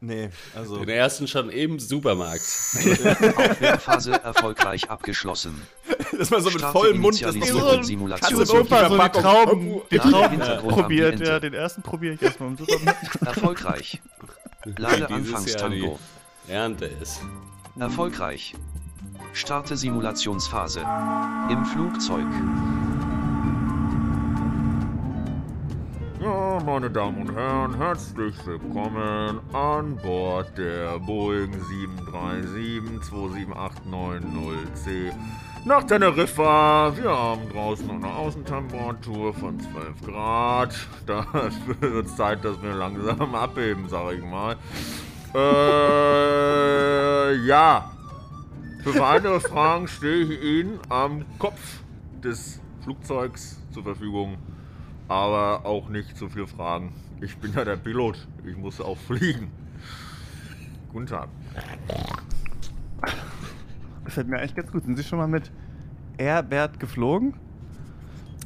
Nee, 0.00 0.30
also. 0.54 0.78
Den 0.78 0.90
ersten 0.90 1.26
schon 1.26 1.50
im 1.50 1.80
Supermarkt. 1.80 2.42
Aufwärmphase 3.36 4.12
erfolgreich 4.12 4.88
abgeschlossen. 4.88 5.60
Dass 6.16 6.30
man 6.30 6.40
so 6.40 6.50
mit 6.50 6.62
vollem 6.62 7.00
Mund 7.00 7.20
das 7.20 7.34
Initialisierung 7.34 7.82
so 7.82 7.88
Simulation. 7.88 8.44
Die 8.44 8.50
Opa, 8.50 8.88
so 8.88 8.96
die. 8.96 9.20
Trauben, 9.20 9.80
die 9.90 9.98
Trauben 9.98 10.38
probiert. 10.68 11.20
Ja, 11.20 11.40
den 11.40 11.52
ersten 11.52 11.82
probiere 11.82 12.14
ich 12.14 12.22
erstmal 12.22 12.50
im 12.50 12.56
Supermarkt. 12.56 13.22
Erfolgreich. 13.26 14.00
Die 14.64 14.84
Anfangstango. 14.84 15.98
Ernte 16.46 16.86
ist. 16.86 17.20
Erfolgreich. 17.78 18.54
Starte 19.32 19.76
Simulationsphase. 19.76 20.80
Im 21.50 21.64
Flugzeug. 21.64 22.26
Ja, 26.20 26.60
meine 26.66 26.90
Damen 26.90 27.28
und 27.28 27.34
Herren, 27.34 27.76
herzlich 27.76 28.34
willkommen 28.44 29.40
an 29.52 29.96
Bord 29.96 30.58
der 30.58 30.98
Boeing 30.98 31.52
737-27890C 33.02 35.12
nach 35.64 35.84
Teneriffa. 35.84 36.92
Wir 36.96 37.10
haben 37.10 37.48
draußen 37.50 37.90
eine 37.90 38.08
Außentemperatur 38.08 39.34
von 39.34 39.60
12 39.60 40.06
Grad. 40.06 40.74
Da 41.06 41.26
wird 41.80 42.06
es 42.06 42.16
Zeit, 42.16 42.44
dass 42.44 42.60
wir 42.62 42.74
langsam 42.74 43.34
abheben, 43.34 43.88
sag 43.88 44.14
ich 44.14 44.24
mal. 44.24 44.56
Äh, 45.34 47.34
ja. 47.46 47.90
Für 48.80 48.98
weitere 48.98 49.40
Fragen 49.40 49.88
stehe 49.88 50.24
ich 50.24 50.42
Ihnen 50.42 50.78
am 50.88 51.24
Kopf 51.38 51.80
des 52.22 52.60
Flugzeugs 52.82 53.60
zur 53.72 53.82
Verfügung, 53.82 54.38
aber 55.08 55.66
auch 55.66 55.88
nicht 55.88 56.16
so 56.16 56.28
viel 56.28 56.46
Fragen. 56.46 56.92
Ich 57.20 57.36
bin 57.38 57.52
ja 57.52 57.64
der 57.64 57.76
Pilot, 57.76 58.26
ich 58.46 58.56
muss 58.56 58.80
auch 58.80 58.96
fliegen. 58.96 59.50
Guten 60.92 61.06
Tag. 61.06 61.28
Das 64.04 64.14
fällt 64.14 64.28
mir 64.28 64.38
eigentlich 64.38 64.54
ganz 64.54 64.70
gut. 64.70 64.84
Sind 64.84 64.96
Sie 64.96 65.04
schon 65.04 65.18
mal 65.18 65.28
mit 65.28 65.50
Airbert 66.16 66.80
geflogen? 66.80 67.34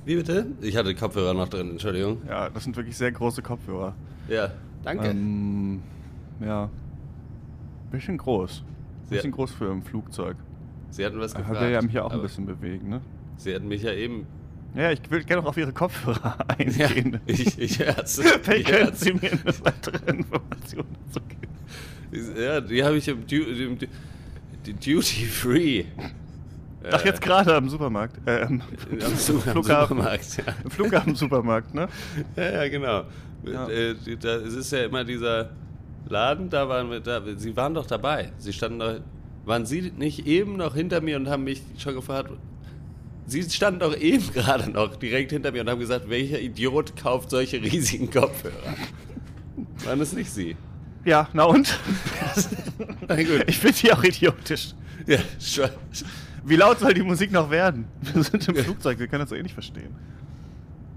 Wie 0.05 0.17
bitte? 0.17 0.47
Ich 0.61 0.77
hatte 0.77 0.95
Kopfhörer 0.95 1.35
noch 1.35 1.49
drin, 1.49 1.71
Entschuldigung. 1.71 2.23
Ja, 2.27 2.51
das 2.51 2.65
sind 2.65 2.77
wirklich 2.77 2.97
sehr 2.97 3.13
große 3.13 3.43
Kopfhörer. 3.43 3.95
Ja, 4.29 4.51
danke. 4.83 5.09
Ähm, 5.09 5.83
ja. 6.41 6.69
Bisschen 7.93 8.19
groß. 8.19 8.65
Sie- 9.09 9.15
Bisschen 9.17 9.33
groß 9.33 9.51
für 9.53 9.71
ein 9.71 9.83
Flugzeug. 9.83 10.37
Sie 10.91 11.05
hatten 11.05 11.19
was 11.21 11.35
gefragt. 11.35 11.61
will 11.61 11.71
ja 11.71 11.81
mich 11.83 11.93
ja 11.95 12.03
auch 12.05 12.13
ein 12.13 12.23
bisschen 12.23 12.47
bewegen, 12.47 12.89
ne? 12.89 13.01
Sie 13.37 13.55
hatten 13.55 13.69
mich 13.69 13.83
ja 13.83 13.93
eben. 13.93 14.27
Ja, 14.75 14.91
ich 14.91 15.01
will 15.11 15.23
gerne 15.25 15.43
noch 15.43 15.49
auf 15.51 15.57
Ihre 15.57 15.73
Kopfhörer 15.73 16.37
Ja, 16.59 16.87
eingehen. 16.87 17.21
ich, 17.27 17.59
ich 17.59 17.79
hör's. 17.79 18.21
Vielleicht 18.43 18.69
Ich 18.71 18.77
können. 18.77 18.95
Sie 18.95 19.13
mir 19.15 19.33
eine 19.33 19.55
weitere 19.65 20.11
Information 20.11 20.85
dazu 21.07 21.21
geben. 21.29 22.37
Ja, 22.43 22.61
die 22.61 22.85
habe 22.85 22.97
ich 22.97 23.09
im, 23.09 23.27
Du 23.27 23.37
im 23.37 23.79
Du- 23.79 23.87
Duty 24.65 25.25
Free. 25.27 25.85
Ach, 26.91 27.05
jetzt 27.05 27.21
gerade 27.21 27.55
am 27.55 27.69
Supermarkt. 27.69 28.17
Äh, 28.27 28.43
am 28.43 28.61
am, 28.61 28.79
Flughafen. 28.79 29.63
Supermarkt. 29.63 30.37
Ja. 30.37 30.55
Im 30.65 30.71
Flughafen-Supermarkt, 30.71 31.75
ne? 31.75 31.89
Ja, 32.37 32.51
ja, 32.65 32.69
genau. 32.69 33.05
Ja. 33.45 33.69
Äh, 33.69 33.91
es 33.93 34.55
ist 34.55 34.73
ja 34.73 34.85
immer 34.85 35.05
dieser 35.05 35.51
Laden, 36.09 36.51
da 36.51 36.69
waren 36.69 36.91
wir, 36.91 37.01
da, 37.01 37.23
Sie 37.37 37.57
waren 37.57 37.75
doch 37.75 37.87
dabei. 37.87 38.33
Sie 38.39 38.53
standen 38.53 38.79
doch, 38.79 39.01
waren 39.45 39.67
Sie 39.67 39.93
nicht 39.97 40.27
eben 40.27 40.57
noch 40.57 40.75
hinter 40.75 41.01
mir 41.01 41.17
und 41.17 41.29
haben 41.29 41.45
mich 41.45 41.63
schon 41.79 41.95
gefragt, 41.95 42.31
Sie 43.27 43.43
standen 43.49 43.81
doch 43.81 43.97
eben 43.97 44.31
gerade 44.33 44.71
noch 44.71 44.97
direkt 44.97 45.33
hinter 45.33 45.53
mir 45.53 45.63
und 45.63 45.71
haben 45.71 45.81
gesagt, 45.81 46.09
welcher 46.09 46.41
Idiot 46.41 46.97
kauft 46.97 47.31
solche 47.31 47.63
riesigen 47.63 48.11
Kopfhörer? 48.11 48.75
Waren 49.85 50.01
es 50.01 50.13
nicht 50.13 50.31
Sie? 50.31 50.57
Ja, 51.05 51.29
na 51.33 51.45
und? 51.45 51.79
Na 53.09 53.17
gut. 53.17 53.45
Ich 53.49 53.59
finde 53.59 53.77
die 53.77 53.93
auch 53.93 54.05
idiotisch. 54.05 54.75
Ja, 55.07 55.19
schon. 55.41 55.69
Wie 56.45 56.57
laut 56.57 56.79
soll 56.79 56.95
die 56.95 57.03
Musik 57.03 57.33
noch 57.33 57.51
werden? 57.51 57.87
Wir 58.01 58.23
sind 58.23 58.47
im 58.49 58.57
Flugzeug, 58.57 58.99
wir 58.99 59.09
können 59.09 59.23
das 59.23 59.31
so 59.31 59.35
eh 59.35 59.43
nicht 59.43 59.55
verstehen. 59.55 59.95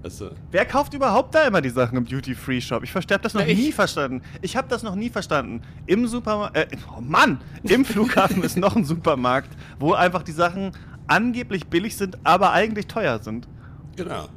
Achso. 0.02 0.30
Wer 0.52 0.64
kauft 0.66 0.94
überhaupt 0.94 1.34
da 1.34 1.46
immer 1.46 1.60
die 1.60 1.70
Sachen 1.70 1.96
im 1.98 2.04
Duty-Free-Shop? 2.06 2.84
Ich 2.84 2.94
habe 2.94 3.06
das 3.22 3.34
noch 3.34 3.40
Na, 3.46 3.52
nie 3.52 3.72
verstanden. 3.72 4.22
Ich 4.42 4.56
habe 4.56 4.68
das 4.68 4.82
noch 4.82 4.94
nie 4.94 5.10
verstanden. 5.10 5.62
Im 5.86 6.06
Supermarkt, 6.06 6.56
äh, 6.56 6.66
oh 6.96 7.00
Mann, 7.00 7.40
im 7.64 7.84
Flughafen 7.84 8.42
ist 8.44 8.56
noch 8.56 8.76
ein 8.76 8.84
Supermarkt, 8.84 9.50
wo 9.80 9.94
einfach 9.94 10.22
die 10.22 10.32
Sachen 10.32 10.72
angeblich 11.08 11.66
billig 11.66 11.96
sind, 11.96 12.18
aber 12.24 12.52
eigentlich 12.52 12.86
teuer 12.86 13.18
sind. 13.20 13.48
Genau. 13.96 14.28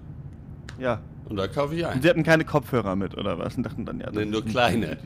Ja. 0.80 1.02
Und 1.26 1.36
da 1.36 1.48
kaufe 1.48 1.76
ich 1.76 1.84
Und 1.84 1.90
ein. 1.92 2.02
sie 2.02 2.10
hatten 2.10 2.24
keine 2.24 2.46
Kopfhörer 2.46 2.96
mit, 2.96 3.16
oder 3.16 3.38
was? 3.38 3.56
Und 3.56 3.64
dachten 3.64 3.86
dann, 3.86 4.00
ja. 4.00 4.10
Nee, 4.12 4.26
nur 4.26 4.44
kleine. 4.44 4.98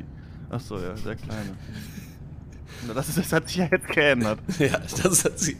Ach 0.50 0.60
so, 0.62 0.77
ja, 0.77 0.95
sehr 0.95 1.15
kleine. 1.15 1.57
Na, 2.88 2.93
Das, 2.93 3.10
ist, 3.10 3.17
das 3.17 3.33
hat 3.33 3.48
sich 3.50 3.57
ja 3.57 3.67
jetzt 3.69 3.88
geändert. 3.88 4.39
Ja, 4.60 4.77
das 4.79 5.25
hat 5.25 5.38
sie. 5.39 5.57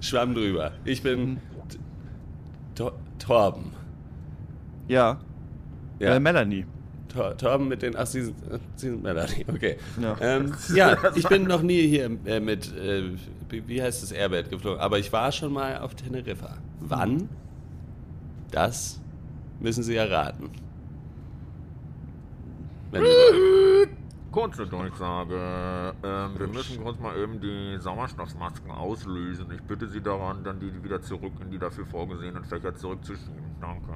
Schwamm 0.00 0.34
drüber. 0.34 0.72
Ich 0.84 1.02
bin 1.02 1.20
Mhm. 1.32 1.38
Tor- 2.74 2.94
Torben. 3.18 3.72
Ja. 4.88 5.18
Ja. 5.98 6.14
Äh, 6.14 6.20
Melanie. 6.20 6.66
Tor 7.08 7.36
Torben 7.36 7.68
mit 7.68 7.82
den. 7.82 7.96
Ach, 7.96 8.06
Sie 8.06 8.22
sind, 8.22 8.36
Sie 8.76 8.88
sind 8.88 9.02
Melanie, 9.02 9.44
okay. 9.48 9.78
Ja. 10.00 10.16
Ähm, 10.20 10.54
ja, 10.74 10.96
ich 11.14 11.26
bin 11.28 11.44
noch 11.44 11.62
nie 11.62 11.86
hier 11.86 12.10
äh, 12.26 12.40
mit, 12.40 12.74
äh, 12.76 13.12
wie 13.50 13.82
heißt 13.82 14.02
das, 14.02 14.12
Airbed 14.12 14.50
geflogen, 14.50 14.80
aber 14.80 14.98
ich 14.98 15.12
war 15.12 15.32
schon 15.32 15.52
mal 15.52 15.78
auf 15.78 15.94
Teneriffa. 15.94 16.58
Wann? 16.80 17.28
Das 18.50 19.00
müssen 19.60 19.82
Sie 19.82 19.96
erraten. 19.96 20.50
Wenn 22.90 23.02
Sie. 23.02 23.88
Kurze 24.30 24.66
Durchsage. 24.66 25.94
Ähm, 26.04 26.38
wir 26.38 26.48
müssen 26.48 26.82
kurz 26.82 26.98
mal 27.00 27.16
eben 27.16 27.40
die 27.40 27.78
Sauerstoffmasken 27.80 28.70
auslösen. 28.70 29.46
Ich 29.54 29.62
bitte 29.62 29.88
Sie 29.88 30.02
daran, 30.02 30.44
dann 30.44 30.60
die 30.60 30.84
wieder 30.84 31.00
zurück 31.00 31.32
in 31.40 31.50
die 31.50 31.58
dafür 31.58 31.86
vorgesehenen 31.86 32.44
Fächer 32.44 32.74
zurückzuschieben. 32.74 33.56
Danke. 33.60 33.92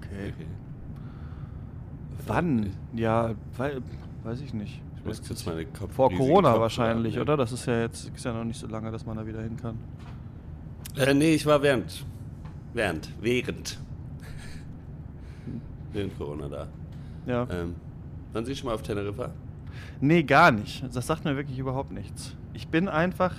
Okay. 0.00 0.28
Okay. 0.28 0.46
Wann? 2.26 2.72
Ja, 2.94 3.34
weil, 3.56 3.82
weiß 4.24 4.40
ich 4.40 4.54
nicht. 4.54 4.82
Ich 4.96 5.04
muss 5.04 5.22
kurz 5.26 5.46
meine 5.46 5.64
Kopf 5.64 5.94
Vor 5.94 6.10
Corona 6.10 6.34
Kopfhörer 6.34 6.60
wahrscheinlich, 6.60 7.18
oder? 7.18 7.36
Das 7.36 7.52
ist 7.52 7.66
ja 7.66 7.80
jetzt 7.80 8.10
ist 8.14 8.24
ja 8.24 8.32
noch 8.32 8.44
nicht 8.44 8.60
so 8.60 8.66
lange, 8.66 8.90
dass 8.90 9.06
man 9.06 9.16
da 9.16 9.26
wieder 9.26 9.40
hin 9.40 9.56
kann. 9.56 9.78
Äh, 10.96 11.14
nee, 11.14 11.34
ich 11.34 11.46
war 11.46 11.62
während. 11.62 12.04
Während. 12.74 13.10
Während. 13.20 13.78
Während 15.92 16.18
Corona 16.18 16.48
da. 16.48 16.68
Ja. 17.26 17.46
Ähm, 17.50 17.74
waren 18.32 18.44
Sie 18.44 18.54
schon 18.54 18.68
mal 18.68 18.74
auf 18.74 18.82
Teneriffa? 18.82 19.32
Nee, 20.00 20.22
gar 20.22 20.52
nicht. 20.52 20.84
Das 20.94 21.06
sagt 21.06 21.24
mir 21.24 21.36
wirklich 21.36 21.58
überhaupt 21.58 21.92
nichts. 21.92 22.36
Ich 22.52 22.68
bin 22.68 22.88
einfach. 22.88 23.34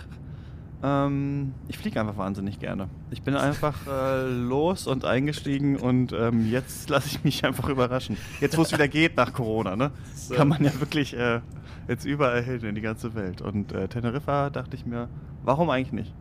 Ähm, 0.83 1.53
ich 1.67 1.77
fliege 1.77 1.99
einfach 1.99 2.17
wahnsinnig 2.17 2.59
gerne. 2.59 2.87
Ich 3.11 3.21
bin 3.21 3.35
einfach 3.35 3.75
äh, 3.87 4.27
los 4.27 4.87
und 4.87 5.05
eingestiegen 5.05 5.75
und 5.77 6.11
ähm, 6.13 6.49
jetzt 6.49 6.89
lasse 6.89 7.07
ich 7.07 7.23
mich 7.23 7.45
einfach 7.45 7.69
überraschen. 7.69 8.17
Jetzt, 8.39 8.57
wo 8.57 8.63
es 8.63 8.71
wieder 8.71 8.87
geht 8.87 9.15
nach 9.15 9.31
Corona, 9.33 9.75
ne? 9.75 9.91
So. 10.15 10.33
Kann 10.35 10.47
man 10.47 10.63
ja 10.63 10.71
wirklich 10.79 11.15
äh, 11.15 11.41
jetzt 11.87 12.05
überall 12.05 12.41
hin 12.43 12.61
in 12.61 12.73
die 12.75 12.81
ganze 12.81 13.13
Welt. 13.13 13.41
Und 13.41 13.71
äh, 13.73 13.87
Teneriffa 13.87 14.49
dachte 14.49 14.75
ich 14.75 14.85
mir, 14.85 15.07
warum 15.43 15.69
eigentlich 15.69 15.91
nicht? 15.93 16.13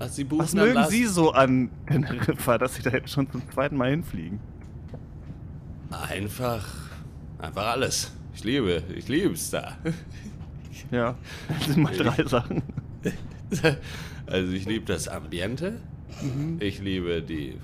Ach, 0.00 0.08
Was 0.36 0.54
mögen 0.54 0.74
Last- 0.74 0.90
Sie 0.90 1.06
so 1.06 1.32
an 1.32 1.70
Teneriffa, 1.86 2.58
dass 2.58 2.74
Sie 2.74 2.82
da 2.82 2.90
jetzt 2.90 3.10
schon 3.10 3.30
zum 3.30 3.42
zweiten 3.50 3.76
Mal 3.76 3.90
hinfliegen? 3.90 4.38
Einfach. 5.90 6.66
Einfach 7.38 7.68
alles. 7.68 8.12
Ich 8.34 8.44
liebe, 8.44 8.82
ich 8.94 9.08
liebe 9.08 9.32
es 9.32 9.50
da. 9.50 9.76
Ja, 10.90 11.14
das 11.48 11.66
sind 11.66 11.82
mal 11.82 11.96
drei 11.96 12.22
Sachen. 12.24 12.62
Also 14.26 14.52
ich 14.52 14.66
liebe 14.66 14.84
das 14.84 15.08
Ambiente, 15.08 15.74
Mhm. 16.22 16.56
ich 16.60 16.80
liebe 16.80 17.22
die, 17.22 17.54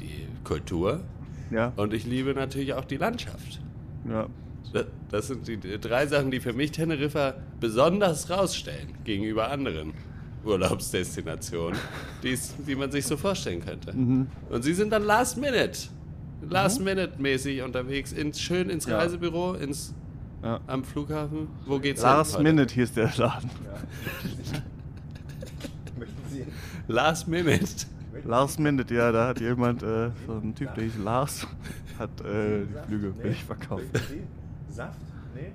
die 0.00 0.26
Kultur 0.44 1.00
Ja, 1.50 1.72
und 1.76 1.92
ich 1.94 2.04
liebe 2.04 2.34
natürlich 2.34 2.74
auch 2.74 2.84
die 2.84 2.96
Landschaft. 2.98 3.60
ja. 4.08 4.26
Das- 4.72 4.86
Das 5.10 5.26
sind 5.28 5.46
die 5.46 5.58
drei 5.78 6.06
Sachen, 6.06 6.30
die 6.30 6.40
für 6.40 6.54
mich 6.54 6.72
Teneriffa 6.72 7.34
besonders 7.60 8.30
rausstellen 8.30 8.88
gegenüber 9.04 9.50
anderen 9.50 9.92
Urlaubsdestinationen, 10.44 11.78
die 12.22 12.74
man 12.74 12.90
sich 12.90 13.04
so 13.06 13.16
vorstellen 13.18 13.60
könnte. 13.64 13.92
Mhm. 13.92 14.28
Und 14.48 14.62
sie 14.62 14.72
sind 14.72 14.90
dann 14.90 15.04
Last 15.04 15.36
Minute, 15.36 15.78
Last 16.48 16.80
Minute 16.80 17.12
mäßig 17.18 17.60
unterwegs, 17.62 18.12
ins, 18.12 18.40
schön 18.40 18.70
ins 18.70 18.86
Ja. 18.86 18.96
Reisebüro, 18.98 19.52
ins, 19.54 19.92
ja. 20.42 20.60
am 20.66 20.82
Flughafen. 20.84 21.48
Wo 21.66 21.78
geht's 21.78 22.00
Last 22.02 22.36
hin? 22.36 22.42
Minute 22.44 22.72
hieß 22.74 22.92
der 22.94 23.12
Laden. 23.16 23.50
Last 26.88 27.28
Minute. 27.28 27.86
Last 28.24 28.58
Minute, 28.58 28.94
ja, 28.94 29.10
da 29.12 29.28
hat 29.28 29.40
jemand, 29.40 29.82
äh, 29.82 30.10
so 30.26 30.34
ein 30.34 30.54
Typ, 30.54 30.74
der 30.74 30.84
hieß 30.84 30.98
Lars, 30.98 31.46
hat 31.98 32.20
äh, 32.20 32.66
die 32.66 32.86
Flüge 32.86 33.10
billig 33.10 33.44
verkauft. 33.44 33.84
Saft? 34.68 34.98
Nee. 35.34 35.52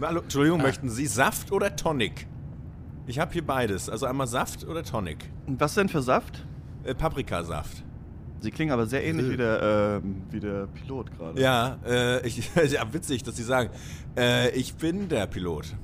Hallo, 0.00 0.20
Entschuldigung, 0.20 0.60
möchten 0.60 0.90
Sie 0.90 1.06
Saft 1.06 1.52
oder 1.52 1.74
Tonic? 1.74 2.26
Ich 3.06 3.18
habe 3.18 3.32
hier 3.32 3.44
beides. 3.46 3.88
Also 3.88 4.06
einmal 4.06 4.26
Saft 4.26 4.64
oder 4.64 4.82
Tonic. 4.82 5.30
Und 5.46 5.60
was 5.60 5.74
denn 5.74 5.88
für 5.88 6.02
Saft? 6.02 6.44
Äh, 6.84 6.94
Paprikasaft. 6.94 7.82
Sie 8.40 8.50
klingen 8.50 8.72
aber 8.72 8.86
sehr 8.86 9.02
ähnlich 9.02 9.30
wie 9.30 9.36
der, 9.38 10.00
ähm, 10.04 10.22
wie 10.30 10.40
der 10.40 10.66
Pilot 10.66 11.16
gerade. 11.16 11.40
Ja, 11.40 11.78
äh, 11.86 12.26
ich, 12.26 12.50
ja, 12.70 12.92
witzig, 12.92 13.22
dass 13.22 13.36
Sie 13.36 13.42
sagen. 13.42 13.70
Äh, 14.16 14.50
ich 14.50 14.74
bin 14.74 15.08
der 15.08 15.26
Pilot. 15.26 15.74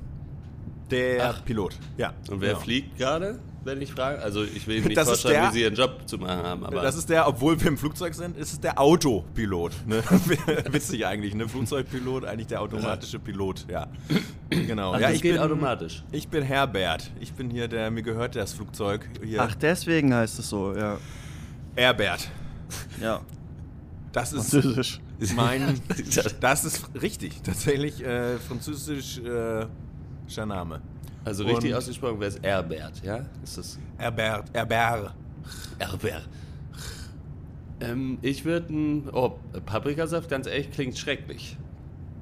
Der 0.91 1.29
Ach. 1.29 1.45
Pilot, 1.45 1.79
ja. 1.97 2.13
Und 2.29 2.41
wer 2.41 2.49
genau. 2.49 2.59
fliegt 2.59 2.97
gerade, 2.97 3.39
wenn 3.63 3.81
ich 3.81 3.91
frage? 3.91 4.21
Also 4.21 4.43
ich 4.43 4.65
will 4.67 4.77
Ihnen 4.77 4.87
nicht 4.87 4.97
Das 4.97 5.07
vorstellen, 5.07 5.35
der- 5.35 5.49
wie 5.49 5.53
Sie 5.53 5.61
Ihren 5.61 5.75
Job 5.75 6.01
zu 6.07 6.17
machen 6.17 6.43
haben, 6.43 6.65
aber 6.65 6.81
Das 6.81 6.95
ist 6.95 7.09
der, 7.09 7.27
obwohl 7.27 7.59
wir 7.59 7.67
im 7.67 7.77
Flugzeug 7.77 8.13
sind, 8.13 8.37
ist 8.37 8.53
es 8.53 8.59
der 8.59 8.79
Autopilot. 8.79 9.73
Ne? 9.85 10.03
Witzig 10.71 11.05
eigentlich, 11.05 11.35
ne? 11.35 11.47
Flugzeugpilot, 11.47 12.25
eigentlich 12.25 12.47
der 12.47 12.61
automatische 12.61 13.19
Pilot, 13.19 13.65
ja. 13.69 13.87
Genau. 14.49 14.93
Ach, 14.93 14.99
ja, 14.99 15.07
das 15.07 15.15
ich 15.17 15.21
geht 15.21 15.33
bin, 15.33 15.41
automatisch. 15.41 16.03
Ich 16.11 16.27
bin 16.27 16.43
Herbert. 16.43 17.11
Ich 17.19 17.33
bin 17.33 17.49
hier 17.49 17.67
der, 17.67 17.91
mir 17.91 18.03
gehört 18.03 18.35
das 18.35 18.53
Flugzeug. 18.53 19.07
Hier. 19.23 19.41
Ach, 19.41 19.55
deswegen 19.55 20.13
heißt 20.13 20.39
es 20.39 20.49
so, 20.49 20.75
ja. 20.75 20.97
Herbert. 21.75 22.29
Ja. 23.01 23.21
Das 24.11 24.33
ist 24.33 24.51
Französisch. 24.51 24.99
mein. 25.35 25.79
Das 26.41 26.65
ist 26.65 26.89
richtig. 27.01 27.41
Tatsächlich 27.43 28.03
äh, 28.03 28.37
französischer 28.39 29.67
äh, 30.37 30.45
Name. 30.45 30.81
Also 31.23 31.43
richtig 31.45 31.71
Und- 31.71 31.77
ausgesprochen 31.77 32.19
wäre 32.19 32.29
es 32.31 32.41
Herbert, 32.41 33.03
ja? 33.03 33.25
Ist 33.43 33.57
das 33.57 33.79
Herbert. 33.97 34.49
Herbert. 34.53 35.13
Herbert? 35.79 36.27
Ähm, 37.79 38.17
ich 38.21 38.45
würde 38.45 38.73
ein. 38.73 39.09
Oh, 39.11 39.39
Paprikasaft, 39.65 40.29
ganz 40.29 40.47
ehrlich, 40.47 40.71
klingt 40.71 40.97
schrecklich. 40.97 41.57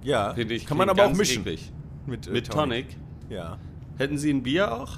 Ja. 0.03 0.33
Finde 0.33 0.53
ich. 0.53 0.65
Kann 0.65 0.77
man 0.77 0.87
klingt 0.87 0.99
aber 1.01 1.11
auch 1.11 1.15
mischen. 1.17 1.41
Eklig. 1.41 1.71
Mit, 2.07 2.27
äh, 2.27 2.31
Mit 2.31 2.49
Tonic. 2.49 2.87
Ja. 3.29 3.57
Hätten 3.97 4.17
Sie 4.17 4.31
ein 4.31 4.43
Bier 4.43 4.73
auch? 4.73 4.97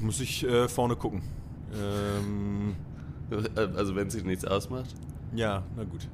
muss 0.00 0.20
ich 0.20 0.44
äh, 0.46 0.68
vorne 0.68 0.94
gucken. 0.96 1.22
Ähm, 1.74 2.76
Also 3.74 3.94
wenn 3.96 4.08
sie 4.10 4.22
nichts 4.22 4.44
ausmacht. 4.44 4.94
ja, 5.34 5.62
na 5.76 5.84
gut. 5.84 6.08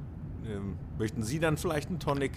Ähm, 0.47 0.75
möchten 0.97 1.23
Sie 1.23 1.39
dann 1.39 1.55
vielleicht 1.57 1.89
einen 1.89 1.99
Tonic? 1.99 2.31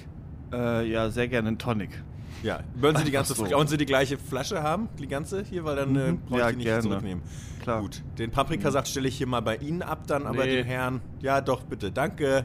Äh, 0.52 0.88
ja, 0.90 1.10
sehr 1.10 1.26
gerne 1.26 1.48
einen 1.48 1.58
Tonic. 1.58 2.02
Ja. 2.42 2.60
Wollen 2.80 2.94
Sie 2.96 3.04
die 3.04 3.10
ganze 3.10 3.34
so. 3.34 3.48
Wollen 3.50 3.66
Sie 3.68 3.76
die 3.76 3.86
gleiche 3.86 4.16
Flasche 4.18 4.62
haben? 4.62 4.88
Die 4.98 5.08
ganze 5.08 5.42
hier? 5.42 5.64
Weil 5.64 5.76
dann 5.76 5.96
äh, 5.96 6.12
Mhm. 6.12 6.20
brauche 6.20 6.38
ich 6.38 6.44
Ja, 6.44 6.50
die 6.50 6.56
nicht 6.56 6.64
gerne. 6.66 6.82
zurücknehmen. 6.82 7.22
Klar. 7.62 7.80
Gut. 7.80 8.02
Den 8.18 8.30
Paprikasaft 8.30 8.88
stelle 8.88 9.08
ich 9.08 9.16
hier 9.18 9.26
mal 9.26 9.40
bei 9.40 9.56
Ihnen 9.56 9.82
ab, 9.82 10.06
dann 10.06 10.26
aber 10.26 10.44
Nee. 10.44 10.56
den 10.56 10.64
Herrn. 10.66 11.00
Ja, 11.20 11.40
doch, 11.40 11.62
bitte. 11.64 11.90
Danke. 11.90 12.44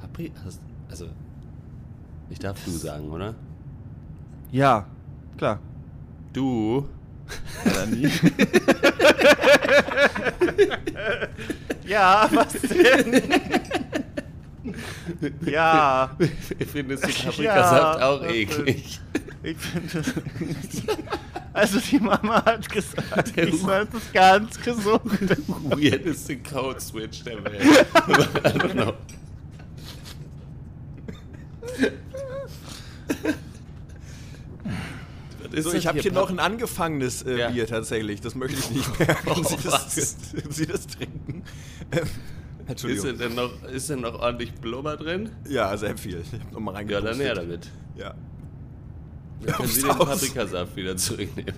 Papri 0.00 0.32
hast- 0.44 0.62
also 0.90 1.06
ich 2.30 2.38
darf 2.38 2.62
du 2.64 2.70
sagen, 2.70 3.10
oder? 3.10 3.34
Ja, 4.50 4.86
klar. 5.36 5.60
Du. 6.32 6.88
Ja, 11.86 12.28
was 12.32 12.52
denn? 12.60 13.22
ja, 15.46 16.10
Findest 16.72 17.04
du 17.04 17.08
Paprikasaft 17.08 18.00
Ja, 18.00 18.08
auch 18.08 18.22
das 18.22 18.32
eklig? 18.32 19.00
ich 19.42 19.56
finde. 19.56 20.04
Also, 21.54 21.80
die 21.80 21.98
Mama 21.98 22.44
hat 22.44 22.68
gesagt, 22.70 23.36
ich 23.36 23.60
soll 23.60 23.88
das 23.90 24.12
ganz 24.12 24.60
gesund. 24.60 25.02
Weirdeste 25.64 26.36
Code 26.38 26.78
Switch 26.80 27.24
der 27.24 27.42
Welt. 27.42 27.62
I 27.64 28.48
don't 28.48 28.72
know. 28.74 28.92
So, 35.56 35.72
ich 35.72 35.86
habe 35.86 35.98
hier 36.00 36.12
noch 36.12 36.30
ein 36.30 36.38
angefangenes 36.38 37.22
äh, 37.22 37.38
Ja. 37.38 37.50
Bier 37.50 37.66
tatsächlich. 37.66 38.20
Das 38.20 38.34
möchte 38.34 38.58
ich 38.58 38.70
nicht 38.70 38.98
mehr. 38.98 39.16
Oh, 39.26 39.36
Wenn 39.36 39.44
Sie, 39.44 39.56
das, 39.64 40.16
wenn 40.34 40.50
Sie 40.52 40.66
das 40.66 40.86
trinken. 40.86 41.42
Ähm, 41.92 42.06
Ist 42.68 42.84
Entschuldigung. 42.84 43.18
denn, 43.18 43.34
noch, 43.34 43.62
ist 43.64 43.88
denn 43.90 44.00
noch 44.00 44.18
ordentlich 44.20 44.52
Blubber 44.54 44.96
drin? 44.96 45.30
Ja, 45.48 45.76
sehr 45.76 45.96
viel. 45.96 46.20
Ich 46.20 46.32
habe 46.40 46.52
nochmal 46.52 46.74
Ja, 46.74 46.98
reingepustet. 46.98 47.10
dann 47.10 47.20
her 47.20 47.34
damit. 47.34 47.70
Ja, 47.96 48.14
Dann 49.44 49.54
können 49.54 49.68
Sie 49.68 49.82
den 49.82 49.90
Haus. 49.98 50.06
Paprikasaft 50.20 50.76
wieder 50.76 50.96
zurücknehmen. 50.96 51.54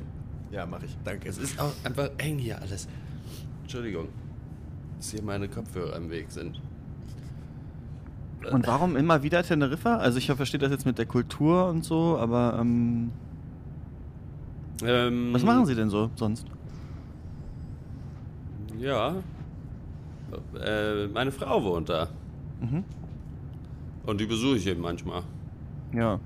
ja 0.53 0.67
mache 0.67 0.87
ich. 0.87 0.97
Danke. 1.05 1.29
Es 1.29 1.39
ist 1.39 1.59
auch 1.61 1.73
einfach 1.85 2.11
eng 2.19 2.39
hier 2.39 2.61
alles. 2.63 2.87
Entschuldigung, 3.63 4.09
dass 4.99 5.11
hier 5.11 5.23
meine 5.23 5.49
Kopfhörer 5.49 5.97
im 5.97 6.11
Weg 6.11 6.31
sind. 6.31 6.61
Und 8.51 8.67
warum 8.67 8.97
immer 8.97 9.23
wieder 9.23 9.43
Teneriffa? 9.43 9.97
Also, 9.99 10.17
ich 10.19 10.27
verstehe 10.27 10.59
das 10.61 10.71
jetzt 10.71 10.87
mit 10.87 10.97
der 10.97 11.05
Kultur 11.07 11.69
und 11.69 11.85
so, 11.85 12.17
aber 12.19 12.57
ähm, 12.61 13.11
Ähm, 14.83 15.31
was 15.35 15.43
machen 15.43 15.67
Sie 15.67 15.75
denn 15.75 15.91
so 15.91 16.11
sonst? 16.15 16.47
Ja. 18.79 19.17
Äh, 20.63 21.07
meine 21.09 21.33
Frau 21.33 21.63
wohnt 21.63 21.89
da. 21.89 22.09
Mhm. 22.61 22.85
Und 24.05 24.21
die 24.21 24.27
besuche 24.27 24.57
ich 24.57 24.67
eben 24.67 24.81
manchmal. 24.83 25.23
Ja. 25.95 26.21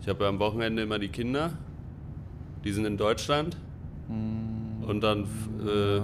Ich 0.00 0.08
habe 0.08 0.24
ja 0.24 0.30
am 0.30 0.38
Wochenende 0.38 0.82
immer 0.82 0.98
die 0.98 1.08
Kinder. 1.08 1.52
Die 2.64 2.72
sind 2.72 2.84
in 2.84 2.96
Deutschland. 2.96 3.56
Und 4.86 5.00
dann, 5.00 5.24
äh, 5.64 6.00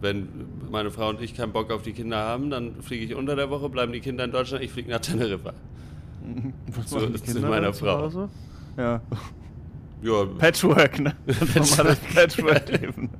wenn 0.00 0.28
meine 0.70 0.90
Frau 0.90 1.08
und 1.08 1.20
ich 1.20 1.34
keinen 1.34 1.52
Bock 1.52 1.70
auf 1.70 1.82
die 1.82 1.92
Kinder 1.92 2.18
haben, 2.18 2.50
dann 2.50 2.82
fliege 2.82 3.04
ich 3.04 3.14
unter 3.14 3.34
der 3.34 3.50
Woche, 3.50 3.68
bleiben 3.68 3.92
die 3.92 4.00
Kinder 4.00 4.24
in 4.24 4.32
Deutschland, 4.32 4.62
ich 4.62 4.70
fliege 4.70 4.90
nach 4.90 5.00
Teneriffa. 5.00 5.52
Was 6.76 6.92
machen 6.92 7.14
die 7.14 7.20
Kinder 7.20 7.48
meiner 7.48 7.72
zu 7.72 7.84
Frau. 7.84 8.02
Hause? 8.02 8.28
Ja. 8.76 9.00
Ja, 10.02 10.24
Patchwork, 10.38 10.98
ne? 11.00 11.14
Das 11.26 11.78
normale 11.78 11.96
Patchwork-Leben. 12.14 13.10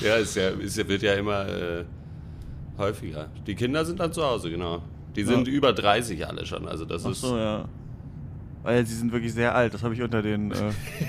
Ja, 0.00 0.16
ist 0.16 0.36
ja, 0.36 0.48
ist 0.50 0.76
ja 0.76 0.88
wird 0.88 1.02
ja 1.02 1.14
immer 1.14 1.48
äh, 1.48 1.84
häufiger. 2.78 3.28
Die 3.46 3.54
Kinder 3.54 3.84
sind 3.84 4.00
dann 4.00 4.12
zu 4.12 4.24
Hause, 4.24 4.50
genau. 4.50 4.82
Die 5.14 5.24
sind 5.24 5.48
Ja. 5.48 5.54
über 5.54 5.72
30 5.72 6.26
alle 6.26 6.44
schon, 6.46 6.66
also 6.68 6.84
das 6.84 7.04
Ach 7.06 7.10
ist... 7.10 7.20
so, 7.20 7.36
ja. 7.36 7.66
Weil 8.62 8.84
sie 8.84 8.96
sind 8.96 9.12
wirklich 9.12 9.32
sehr 9.32 9.54
alt. 9.54 9.72
Das 9.74 9.84
habe 9.84 9.94
ich 9.94 10.02
unter 10.02 10.22
den, 10.22 10.50
äh, 10.50 10.54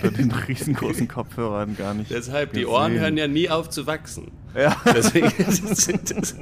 unter 0.04 0.12
den 0.16 0.30
riesengroßen 0.32 1.08
Kopfhörern 1.08 1.76
gar 1.76 1.96
nicht. 1.96 2.12
Deshalb, 2.12 2.52
die 2.54 2.60
gesehen. 2.60 2.72
Ohren 2.72 3.00
hören 3.00 3.18
ja 3.18 3.28
nie 3.28 3.50
auf 3.50 3.72
zu 3.72 3.88
wachsen. 3.88 4.30
Ja. 4.56 4.76
Deswegen 4.86 5.32
sind 5.52 6.16
das, 6.16 6.36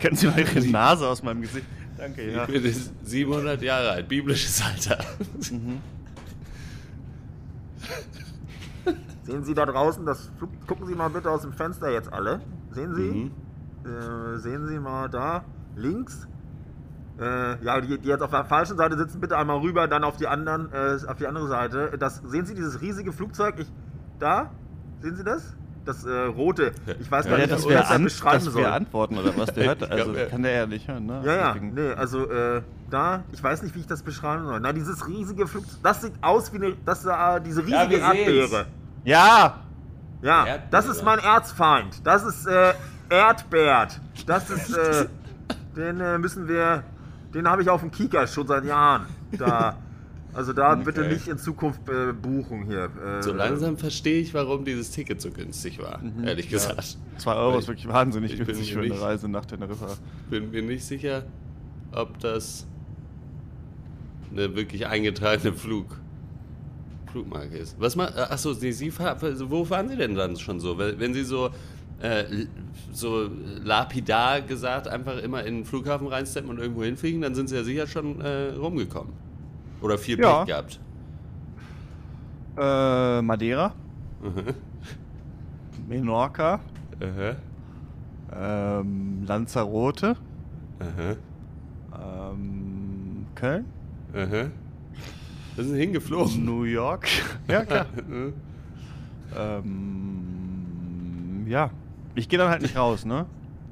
Kennen 0.00 0.16
Sie 0.16 0.26
mal 0.26 0.40
Ihre 0.40 0.60
Nase 0.66 1.06
aus 1.06 1.22
meinem 1.22 1.42
Gesicht? 1.42 1.64
Danke, 1.96 2.32
ja. 2.32 2.46
ich 2.48 2.52
bin 2.52 2.64
jetzt 2.64 2.90
700 3.04 3.62
Jahre 3.62 3.90
alt, 3.90 4.08
biblisches 4.08 4.60
Alter. 4.60 4.98
Sehen 9.24 9.42
Sie 9.44 9.54
da 9.54 9.66
draußen, 9.66 10.04
das 10.06 10.30
gucken 10.66 10.86
Sie 10.86 10.94
mal 10.94 11.08
bitte 11.10 11.30
aus 11.30 11.42
dem 11.42 11.52
Fenster 11.52 11.90
jetzt 11.90 12.12
alle. 12.12 12.40
Sehen 12.70 12.94
Sie? 12.94 13.10
Mhm. 13.10 13.30
Äh, 13.90 14.38
sehen 14.38 14.66
Sie 14.66 14.78
mal 14.78 15.08
da 15.08 15.44
links. 15.76 16.28
Äh, 17.18 17.62
ja, 17.64 17.80
die, 17.80 17.98
die 17.98 18.08
jetzt 18.08 18.22
auf 18.22 18.30
der 18.30 18.44
falschen 18.44 18.76
Seite 18.76 18.96
sitzen, 18.98 19.20
bitte 19.20 19.36
einmal 19.38 19.58
rüber, 19.58 19.86
dann 19.88 20.04
auf 20.04 20.16
die 20.16 20.26
anderen, 20.26 20.70
äh, 20.72 20.98
auf 21.06 21.16
die 21.16 21.26
andere 21.26 21.46
Seite. 21.48 21.92
Das 21.98 22.16
sehen 22.26 22.44
Sie 22.44 22.54
dieses 22.54 22.80
riesige 22.80 23.12
Flugzeug? 23.12 23.54
Ich, 23.58 23.72
da? 24.18 24.50
Sehen 25.00 25.16
Sie 25.16 25.24
das? 25.24 25.54
Das 25.86 26.04
äh, 26.04 26.10
rote. 26.24 26.72
Ich 26.98 27.10
weiß 27.10 27.26
gar 27.26 27.32
Ja, 27.34 27.38
nicht, 27.40 27.52
dass 27.52 27.64
wie 27.66 27.68
wir, 27.70 27.76
ich 27.76 27.82
das 27.82 27.90
an, 27.90 28.04
beschreiben 28.04 28.44
dass 28.44 28.52
soll. 28.54 28.62
wir 28.62 28.72
antworten 28.72 29.18
oder 29.18 29.36
was? 29.36 29.52
Der 29.54 29.66
hört, 29.66 29.82
also 29.90 30.04
glaub, 30.12 30.16
ja. 30.16 30.26
kann 30.26 30.42
der 30.42 30.52
ja 30.52 30.66
nicht 30.66 30.88
hören, 30.88 31.04
ne? 31.06 31.22
Ja, 31.24 31.36
ja, 31.36 31.52
Deswegen- 31.52 31.74
nee, 31.74 31.92
also 31.92 32.28
äh, 32.30 32.62
da, 32.90 33.22
ich 33.32 33.42
weiß 33.42 33.62
nicht, 33.62 33.74
wie 33.74 33.80
ich 33.80 33.86
das 33.86 34.02
beschreiben 34.02 34.44
soll. 34.46 34.60
Na, 34.60 34.72
dieses 34.72 35.06
riesige 35.06 35.46
Flugzeug, 35.46 35.78
das 35.82 36.00
sieht 36.02 36.14
aus 36.22 36.52
wie 36.54 36.56
eine, 36.56 36.74
das, 36.86 37.04
äh, 37.04 37.40
diese 37.42 37.66
riesige 37.66 37.90
wir 38.00 38.46
sehen's. 38.48 38.64
Ja! 39.04 39.60
Ja, 40.22 40.46
Erdbeere. 40.46 40.68
das 40.70 40.86
ist 40.86 41.02
mein 41.04 41.18
Erzfeind. 41.18 42.00
Das 42.04 42.24
ist 42.24 42.46
äh, 42.46 42.72
Erdbert. 43.10 44.00
Das 44.26 44.48
ist, 44.48 44.74
äh, 44.74 45.06
den 45.76 46.00
äh, 46.00 46.16
müssen 46.18 46.48
wir, 46.48 46.82
den 47.34 47.46
habe 47.46 47.60
ich 47.62 47.68
auf 47.68 47.80
dem 47.82 47.90
Kika 47.90 48.26
schon 48.26 48.46
seit 48.46 48.64
Jahren. 48.64 49.04
Da, 49.36 49.76
also 50.32 50.52
da 50.54 50.74
bitte 50.76 51.02
Okay. 51.02 51.12
nicht 51.12 51.28
in 51.28 51.36
Zukunft 51.36 51.86
äh, 51.90 52.12
buchen 52.14 52.64
hier. 52.64 52.84
Äh, 53.04 53.22
So 53.22 53.34
langsam 53.34 53.76
verstehe 53.76 54.20
ich, 54.20 54.32
warum 54.32 54.64
dieses 54.64 54.90
Ticket 54.92 55.20
so 55.20 55.30
günstig 55.30 55.78
war, 55.82 56.00
ehrlich 56.24 56.48
gesagt. 56.48 56.96
2 57.18 57.34
Euro 57.34 57.52
Ich- 57.54 57.58
ist 57.64 57.68
wirklich 57.68 57.88
wahnsinnig 57.88 58.32
ich 58.32 58.46
günstig 58.46 58.72
für 58.72 58.78
eine 58.80 58.88
nicht- 58.88 59.02
Reise 59.02 59.28
nach 59.28 59.44
Teneriffa. 59.44 59.88
Bin 60.30 60.50
mir 60.50 60.62
nicht 60.62 60.84
sicher, 60.86 61.24
ob 61.92 62.18
das 62.20 62.66
eine 64.32 64.56
wirklich 64.56 64.86
eingetragene 64.86 65.52
Flug, 65.52 65.98
Flugmarke 67.14 67.56
ist. 67.56 67.76
Was 67.78 67.94
mal, 67.94 68.08
achso, 68.28 68.52
Sie, 68.54 68.72
Sie 68.72 68.92
wo 68.92 69.64
fahren 69.64 69.88
Sie 69.88 69.96
denn 69.96 70.16
dann 70.16 70.36
schon 70.36 70.58
so? 70.58 70.76
Wenn 70.78 71.14
Sie 71.14 71.22
so, 71.22 71.50
äh, 72.00 72.24
so 72.92 73.30
lapidar 73.62 74.40
gesagt 74.40 74.88
einfach 74.88 75.18
immer 75.18 75.44
in 75.44 75.58
den 75.58 75.64
Flughafen 75.64 76.08
reinsteppen 76.08 76.50
und 76.50 76.58
irgendwo 76.58 76.82
hinfliegen, 76.82 77.20
dann 77.22 77.36
sind 77.36 77.48
Sie 77.48 77.54
ja 77.54 77.62
sicher 77.62 77.86
schon 77.86 78.20
äh, 78.20 78.50
rumgekommen. 78.58 79.12
Oder 79.80 79.96
viel 79.96 80.18
Ja. 80.18 80.38
Pech 80.38 80.46
gehabt. 80.48 80.80
Äh, 82.56 83.22
Madeira, 83.22 83.72
Mhm. 84.20 84.54
Menorca, 85.88 86.58
Aha. 87.00 87.36
ähm, 88.80 89.22
Lanzarote, 89.24 90.16
Aha. 90.80 91.16
ähm, 92.32 93.26
Köln, 93.36 93.66
Aha. 94.14 94.46
Da 95.56 95.62
sind 95.62 95.76
hingeflogen. 95.76 96.44
New 96.44 96.64
York. 96.64 97.08
ja, 97.48 97.64
klar. 97.64 97.86
Ähm, 99.36 101.44
ja. 101.48 101.70
Ich 102.14 102.28
gehe 102.28 102.38
dann 102.38 102.48
halt 102.50 102.62
nicht 102.62 102.76
raus, 102.76 103.04
ne? 103.04 103.26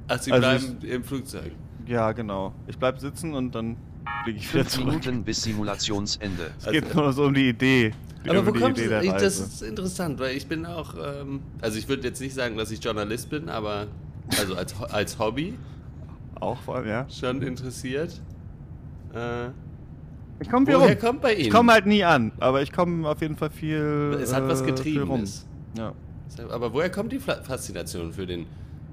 Ach, 0.09 0.19
Sie 0.21 0.31
Also 0.31 0.41
bleiben 0.41 0.77
im 0.81 1.03
Flugzeug. 1.03 1.51
Ja, 1.87 2.11
genau. 2.11 2.53
Ich 2.67 2.77
bleib 2.77 2.99
sitzen 2.99 3.33
und 3.33 3.55
dann 3.55 3.77
fliege 4.23 4.39
ich 4.39 4.53
wieder 4.53 4.63
5 4.65 4.73
zurück. 4.73 4.85
Minuten 4.87 5.23
bis 5.23 5.43
Simulationsende. 5.43 6.51
Es 6.59 6.69
geht 6.69 6.93
nur 6.93 7.13
so 7.13 7.25
um 7.25 7.33
die 7.33 7.49
Idee. 7.49 7.93
Aber 8.27 8.45
wo 8.45 8.51
die 8.51 8.59
kommst 8.59 8.77
Idee 8.79 8.83
du? 8.85 8.89
der 8.89 9.03
Ich, 9.03 9.11
Reise. 9.11 9.25
das 9.25 9.39
ist 9.39 9.61
interessant, 9.63 10.19
weil 10.19 10.35
ich 10.35 10.47
bin 10.47 10.65
auch, 10.65 10.95
ähm, 10.95 11.41
also 11.61 11.77
ich 11.77 11.87
würde 11.87 12.03
jetzt 12.07 12.19
nicht 12.19 12.33
sagen, 12.33 12.57
dass 12.57 12.71
ich 12.71 12.83
Journalist 12.83 13.29
bin, 13.29 13.49
aber 13.49 13.87
also 14.37 14.55
als, 14.55 14.79
als 14.81 15.19
Hobby 15.19 15.57
auch 16.35 16.59
vor 16.61 16.75
allem, 16.75 16.87
ja. 16.87 17.05
schon 17.09 17.41
interessiert. 17.41 18.21
Äh, 19.13 19.49
Ich 20.39 20.49
komme 20.49 20.67
wieder 20.67 20.79
woher 20.79 20.95
rum. 20.95 20.99
kommt 20.99 21.21
bei 21.21 21.33
Ihnen? 21.33 21.41
Ich 21.41 21.49
komme 21.49 21.71
halt 21.71 21.85
nie 21.85 22.03
an, 22.03 22.31
aber 22.39 22.61
ich 22.61 22.71
komme 22.71 23.07
auf 23.07 23.21
jeden 23.21 23.35
Fall 23.35 23.49
viel. 23.49 24.17
Es 24.21 24.33
hat 24.33 24.47
was 24.47 24.61
äh. 24.61 24.65
Getriebenes. 24.65 25.45
Ja. 25.77 25.93
Aber 26.49 26.73
woher 26.73 26.89
kommt 26.89 27.11
die 27.11 27.19
Faszination 27.19 28.11
für 28.11 28.25
den, 28.25 28.47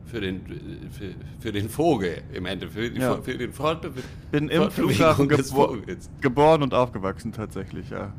für 0.04 0.20
den, 0.20 0.42
für, 0.90 1.14
für 1.38 1.52
den 1.52 1.68
Vogel 1.68 2.22
im 2.32 2.46
Endeffekt, 2.46 2.96
für, 2.96 3.02
Ja. 3.02 3.16
Für 3.16 3.38
den 3.38 3.52
Fortbe 3.52 3.92
Bin 4.30 4.48
im 4.48 4.70
Flughafen 4.70 5.28
gebo 5.28 5.76
geboren 6.20 6.62
und 6.62 6.74
aufgewachsen 6.74 7.32
tatsächlich, 7.32 7.90
ja. 7.90 8.12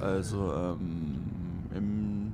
Ah. 0.00 0.04
Also 0.04 0.52
ähm, 0.52 1.20
im, 1.76 2.32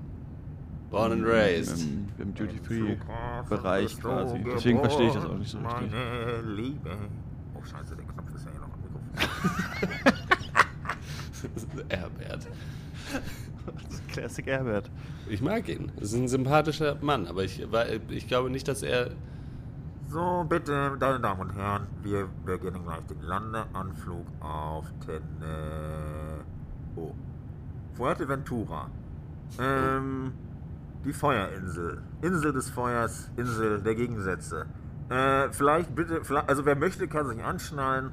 Born 0.91 1.13
and 1.13 1.27
raised. 1.27 1.83
im, 1.83 2.09
im 2.19 2.35
Duty-Free-Bereich 2.35 4.01
quasi. 4.01 4.43
Deswegen 4.55 4.79
verstehe 4.81 5.09
ich 5.09 5.15
das 5.15 5.25
auch 5.27 5.37
nicht 5.37 5.51
so 5.51 5.59
richtig. 5.59 5.91
Meine 5.91 6.43
Liebe. 6.55 6.97
Oh, 7.55 7.63
scheiße, 7.63 7.97
der 7.97 8.05
Knopf 8.05 8.35
ist 8.35 8.45
ja 8.47 8.53
hier 8.53 8.61
noch 8.61 8.73
am 8.73 8.81
Mikrofon. 8.81 9.08
Herbert. 11.89 12.47
Classic 14.09 14.47
Herbert. 14.47 14.91
Ich 15.29 15.43
mag 15.43 15.69
ihn. 15.69 15.93
Das 15.97 16.13
ist 16.13 16.19
ein 16.19 16.29
sympathischer 16.29 16.97
Mann, 17.01 17.27
aber 17.27 17.45
ich, 17.45 17.67
ich 18.09 18.29
glaube 18.29 18.51
nicht, 18.51 18.69
dass 18.69 18.83
er. 18.83 19.11
So, 20.09 20.45
bitte, 20.49 20.97
meine 20.99 21.21
Damen 21.21 21.41
und 21.41 21.55
Herren, 21.55 21.87
wir 22.03 22.29
beginnen 22.45 22.83
gleich 22.83 23.05
den 23.11 23.21
Landeanflug 23.21 24.27
auf 24.41 24.87
Tenne. 25.05 26.45
Oh. 26.97 27.13
Fuerteventura. 27.95 28.89
Ähm, 29.61 30.33
die 31.05 31.13
Feuerinsel. 31.13 32.03
Insel 32.23 32.53
des 32.53 32.71
Feuers, 32.71 33.31
Insel 33.37 33.83
der 33.83 33.95
Gegensätze. 33.95 34.67
Äh, 35.11 35.51
vielleicht 35.53 35.95
bitte, 35.95 36.23
also 36.47 36.65
wer 36.65 36.77
möchte, 36.77 37.09
kann 37.09 37.29
sich 37.29 37.43
anschnallen. 37.43 38.13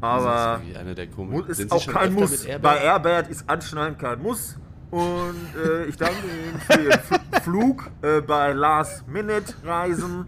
Aber 0.00 0.60
das 1.46 1.58
ist 1.58 1.66
ist 1.66 1.72
auch 1.72 1.86
kein 1.86 2.14
Muss. 2.14 2.46
Bei 2.62 2.78
Airbert 2.78 3.28
ist 3.28 3.48
Anschnallen 3.48 3.98
kein 3.98 4.22
Muss. 4.22 4.56
Und 4.90 5.36
äh, 5.56 5.84
ich 5.84 5.96
danke 5.96 6.16
Ihnen 6.16 6.60
für 6.60 6.80
Ihren 6.80 7.00
Flug 7.42 7.90
äh, 8.02 8.20
bei 8.20 8.52
Last 8.52 9.06
Minute 9.06 9.54
Reisen 9.64 10.26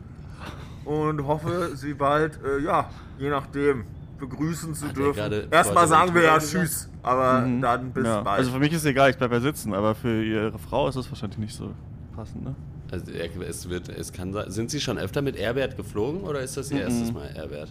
und 0.85 1.27
hoffe, 1.27 1.73
Sie 1.75 1.95
bald, 1.95 2.39
äh, 2.45 2.63
ja, 2.63 2.89
je 3.19 3.29
nachdem, 3.29 3.85
begrüßen 4.21 4.75
zu 4.75 4.87
Hat 4.87 4.97
dürfen. 4.97 5.51
Erstmal 5.51 5.89
sagen 5.89 6.15
wir 6.15 6.23
ja 6.23 6.39
Tschüss, 6.39 6.89
aber 7.03 7.41
mhm. 7.41 7.61
dann 7.61 7.91
bis 7.93 8.07
ja. 8.07 8.21
bald. 8.21 8.39
Also 8.39 8.53
für 8.53 8.61
mich 8.61 8.73
ist 8.73 8.79
es 8.79 8.85
egal, 8.85 9.11
ich 9.11 9.19
bleibe 9.19 9.35
ja 9.35 9.41
sitzen, 9.41 9.75
aber 9.75 9.97
für 9.97 10.23
Ihre 10.23 10.57
Frau 10.59 10.89
ist 10.89 10.97
es 10.97 11.11
wahrscheinlich 11.11 11.39
nicht 11.39 11.57
so 11.57 11.73
passend, 12.15 12.45
ne? 12.45 12.55
Also 12.93 13.11
es 13.11 13.71
wird, 13.71 13.89
es 13.89 14.13
kann 14.13 14.37
sind 14.49 14.71
Sie 14.71 14.79
schon 14.79 14.99
öfter 14.99 15.23
mit 15.23 15.35
Airbert 15.37 15.79
geflogen 15.79 16.21
oder 16.21 16.41
ist 16.41 16.59
das 16.59 16.71
Ihr 16.71 16.77
mhm. 16.77 16.83
erstes 16.83 17.13
Mal 17.13 17.31
Airbert? 17.35 17.71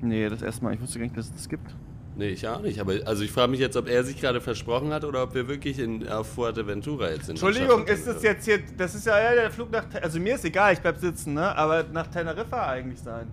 Nee. 0.00 0.28
das 0.28 0.42
erste 0.42 0.64
Mal. 0.64 0.74
Ich 0.74 0.80
wusste 0.80 0.98
gar 0.98 1.04
nicht, 1.04 1.16
dass 1.16 1.26
es 1.26 1.32
das 1.32 1.48
gibt. 1.48 1.74
Nee, 2.16 2.28
ich 2.28 2.46
auch 2.46 2.60
nicht. 2.60 2.80
Aber 2.80 2.92
also 3.06 3.22
ich 3.22 3.32
frage 3.32 3.50
mich 3.50 3.60
jetzt, 3.60 3.76
ob 3.76 3.88
er 3.88 4.04
sich 4.04 4.20
gerade 4.20 4.40
versprochen 4.40 4.92
hat 4.92 5.04
oder 5.04 5.22
ob 5.22 5.34
wir 5.34 5.48
wirklich 5.48 5.78
in, 5.78 6.06
auf 6.08 6.34
Fuerteventura 6.34 7.08
jetzt 7.10 7.26
sind. 7.26 7.42
Entschuldigung, 7.42 7.86
ist 7.86 8.06
das 8.06 8.22
jetzt 8.22 8.44
hier, 8.44 8.58
das 8.76 8.94
ist 8.94 9.06
ja, 9.06 9.18
ja 9.18 9.34
der 9.34 9.50
Flug 9.50 9.70
nach, 9.70 9.84
also 10.02 10.20
mir 10.20 10.34
ist 10.34 10.44
egal, 10.44 10.72
ich 10.72 10.80
bleib 10.80 10.98
sitzen, 10.98 11.34
ne? 11.34 11.56
Aber 11.56 11.84
nach 11.84 12.08
Teneriffa 12.08 12.68
eigentlich 12.68 13.00
sein. 13.00 13.28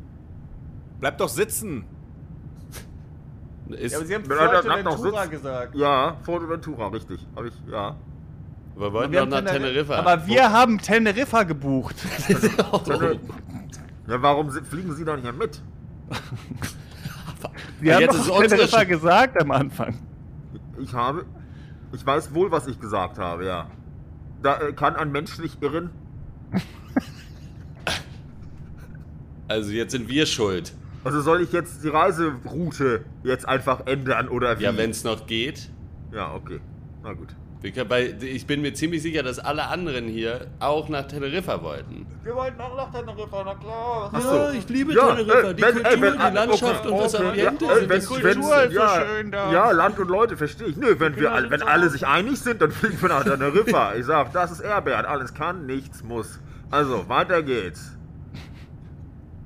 Bleib 0.99 1.17
doch 1.17 1.29
sitzen. 1.29 1.85
Ist 3.69 3.91
ja, 3.91 3.97
aber 3.97 4.07
Sie 4.07 4.15
haben 4.15 4.23
Fuerteventura 4.23 5.25
gesagt. 5.25 5.75
Ja, 5.75 6.17
Fuerteventura, 6.23 6.87
richtig. 6.87 7.27
Hab 7.35 7.45
ich, 7.45 7.53
ja. 7.69 7.95
Wir 8.77 8.93
wollten 8.93 9.11
doch 9.11 9.25
nach 9.25 9.39
Teneriffa. 9.39 9.57
Teneriffa. 9.57 9.95
Aber 9.95 10.27
wir 10.27 10.51
haben 10.51 10.77
Teneriffa 10.77 11.43
gebucht. 11.43 11.95
ja, 14.07 14.21
warum 14.21 14.51
fliegen 14.51 14.95
Sie 14.95 15.03
da 15.03 15.17
nicht 15.17 15.37
mit? 15.37 15.61
Wir 17.79 17.95
haben 17.95 18.01
jetzt 18.01 18.27
doch 18.27 18.41
Teneriffa 18.41 18.83
gesagt 18.83 19.41
am 19.41 19.51
Anfang. 19.51 19.97
Ich 20.79 20.93
habe. 20.93 21.25
Ich 21.93 22.05
weiß 22.05 22.33
wohl, 22.33 22.51
was 22.51 22.67
ich 22.67 22.79
gesagt 22.79 23.17
habe, 23.17 23.45
ja. 23.45 23.69
Da 24.41 24.59
äh, 24.59 24.73
kann 24.73 24.95
ein 24.95 25.11
Mensch 25.11 25.37
nicht 25.39 25.61
irren. 25.61 25.91
Also 29.49 29.71
jetzt 29.71 29.93
sind 29.93 30.09
wir 30.09 30.25
schuld. 30.25 30.73
Also 31.05 31.21
soll 31.21 31.41
ich 31.41 31.53
jetzt 31.53 31.81
die 31.81 31.87
Reiseroute 31.87 33.05
jetzt 33.23 33.47
einfach 33.47 33.87
ändern 33.87 34.27
oder 34.27 34.59
wie? 34.59 34.63
Ja, 34.63 34.75
wenn 34.75 34.89
es 34.89 35.05
noch 35.05 35.25
geht. 35.25 35.69
Ja, 36.11 36.33
okay. 36.33 36.59
Na 37.01 37.13
gut. 37.13 37.33
Ich 37.63 38.45
bin 38.45 38.61
mir 38.61 38.73
ziemlich 38.73 39.01
sicher, 39.01 39.23
dass 39.23 39.39
alle 39.39 39.67
anderen 39.67 40.07
hier 40.07 40.47
auch 40.59 40.89
nach 40.89 41.07
Teneriffa 41.07 41.61
wollten. 41.63 42.05
Wir 42.23 42.35
wollten 42.35 42.61
auch 42.61 42.75
nach 42.77 42.91
Teneriffa, 42.91 43.43
na 43.43 43.55
klar. 43.55 44.11
Ach 44.13 44.23
ja, 44.23 44.51
ich 44.51 44.69
liebe 44.69 44.93
ja, 44.93 45.15
Teneriffa. 45.15 45.53
Die 45.53 45.61
wenn, 45.63 45.73
Kultur, 45.73 46.01
wenn, 46.01 46.13
die 46.13 46.35
Landschaft 46.35 46.85
okay, 46.85 46.93
und 46.93 47.03
das 47.03 47.15
Ambiente. 47.15 47.65
Ja, 47.65 47.71
äh, 47.71 47.89
wenn, 47.89 47.99
die 47.99 48.05
Kultur 48.05 48.63
ist 48.63 48.73
ja, 48.73 48.87
so 48.87 49.05
schön 49.05 49.31
da. 49.31 49.51
Ja, 49.51 49.71
Land 49.71 49.99
und 49.99 50.07
Leute, 50.07 50.37
verstehe 50.37 50.67
ich. 50.67 50.77
Nö, 50.77 50.95
wenn, 50.99 51.15
wir, 51.15 51.31
alle, 51.31 51.49
wenn 51.49 51.63
alle 51.63 51.89
sich 51.89 52.05
einig 52.05 52.39
sind, 52.39 52.61
dann 52.61 52.71
fliegen 52.73 53.01
wir 53.01 53.09
nach 53.09 53.23
Teneriffa. 53.23 53.95
Ich 53.95 54.05
sag, 54.05 54.31
das 54.33 54.51
ist 54.51 54.59
Airbert. 54.59 55.07
Alles 55.07 55.33
kann, 55.33 55.65
nichts 55.65 56.03
muss. 56.03 56.39
Also, 56.69 57.09
weiter 57.09 57.41
geht's. 57.41 57.96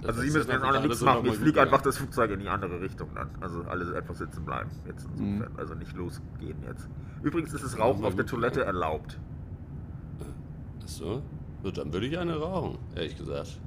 Also 0.05 0.21
Sie 0.21 0.31
müssen 0.31 0.49
jetzt 0.49 0.63
alle 0.63 0.81
nichts 0.81 0.99
so 0.99 1.05
machen. 1.05 1.25
Ich 1.25 1.35
fliege 1.35 1.61
einfach 1.61 1.81
das 1.81 1.97
Flugzeug 1.97 2.31
in 2.31 2.39
die 2.39 2.49
andere 2.49 2.81
Richtung 2.81 3.09
dann. 3.13 3.29
Also 3.39 3.63
alle 3.63 3.95
einfach 3.95 4.15
sitzen 4.15 4.43
bleiben. 4.45 4.69
Jetzt 4.87 5.05
insofern. 5.05 5.51
Mhm. 5.51 5.57
Also 5.57 5.75
nicht 5.75 5.95
losgehen 5.95 6.57
jetzt. 6.67 6.87
Übrigens 7.21 7.53
ist 7.53 7.63
das 7.63 7.77
Rauchen 7.77 8.03
auf 8.03 8.15
der 8.15 8.25
Toilette 8.25 8.63
erlaubt. 8.63 9.19
Achso. 10.83 11.21
So, 11.63 11.71
dann 11.71 11.93
würde 11.93 12.07
ich 12.07 12.17
eine 12.17 12.35
rauchen, 12.35 12.79
ehrlich 12.95 13.15
gesagt. 13.15 13.59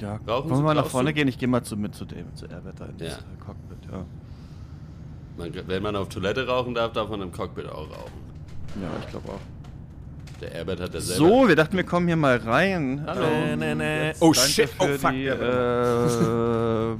Ja, 0.00 0.16
rauchen 0.26 0.50
wollen 0.50 0.60
wir 0.60 0.64
mal 0.64 0.74
nach 0.74 0.86
vorne 0.86 1.12
gehen? 1.12 1.28
Ich 1.28 1.38
gehe 1.38 1.48
mal 1.48 1.62
zu, 1.62 1.76
mit 1.76 1.94
zu 1.94 2.04
dem, 2.04 2.34
zu 2.34 2.46
Airwet 2.46 2.80
in 2.80 2.98
das 2.98 3.08
ja. 3.08 3.18
Cockpit, 3.44 3.78
ja. 3.90 4.04
Man, 5.36 5.68
wenn 5.68 5.82
man 5.82 5.94
auf 5.94 6.08
Toilette 6.08 6.46
rauchen 6.46 6.74
darf, 6.74 6.92
darf 6.92 7.08
man 7.08 7.22
im 7.22 7.30
Cockpit 7.30 7.66
auch 7.66 7.88
rauchen. 7.88 8.24
Ja, 8.82 8.88
ich 9.00 9.06
glaube 9.08 9.28
auch. 9.28 9.53
Der 10.44 10.52
Herbert 10.52 10.80
hat 10.80 10.92
selber. 10.92 11.02
So, 11.02 11.48
wir 11.48 11.56
dachten, 11.56 11.74
wir 11.76 11.84
kommen 11.84 12.06
hier 12.06 12.16
mal 12.16 12.36
rein. 12.36 13.02
Hallo. 13.06 13.24
Ähm, 13.24 13.58
nee, 13.58 13.74
nee, 13.74 14.08
nee. 14.08 14.12
Oh 14.20 14.34
shit, 14.34 14.68
oh 14.78 14.86
fuck. 14.88 15.12
Die, 15.12 15.26
äh, 15.26 16.96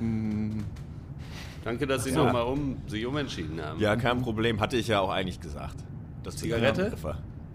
danke, 1.63 1.87
dass 1.87 2.05
Sie 2.05 2.11
ja. 2.11 2.25
nochmal 2.25 2.45
um, 2.45 2.79
sich 2.87 3.05
umentschieden 3.05 3.61
haben. 3.63 3.79
Ja, 3.79 3.97
kein 3.97 4.23
Problem. 4.23 4.61
Hatte 4.61 4.79
ich 4.79 4.89
ja 4.89 5.01
auch 5.01 5.11
eigentlich 5.11 5.41
gesagt. 5.41 5.77
Das 6.23 6.37
Zigarette? 6.37 6.93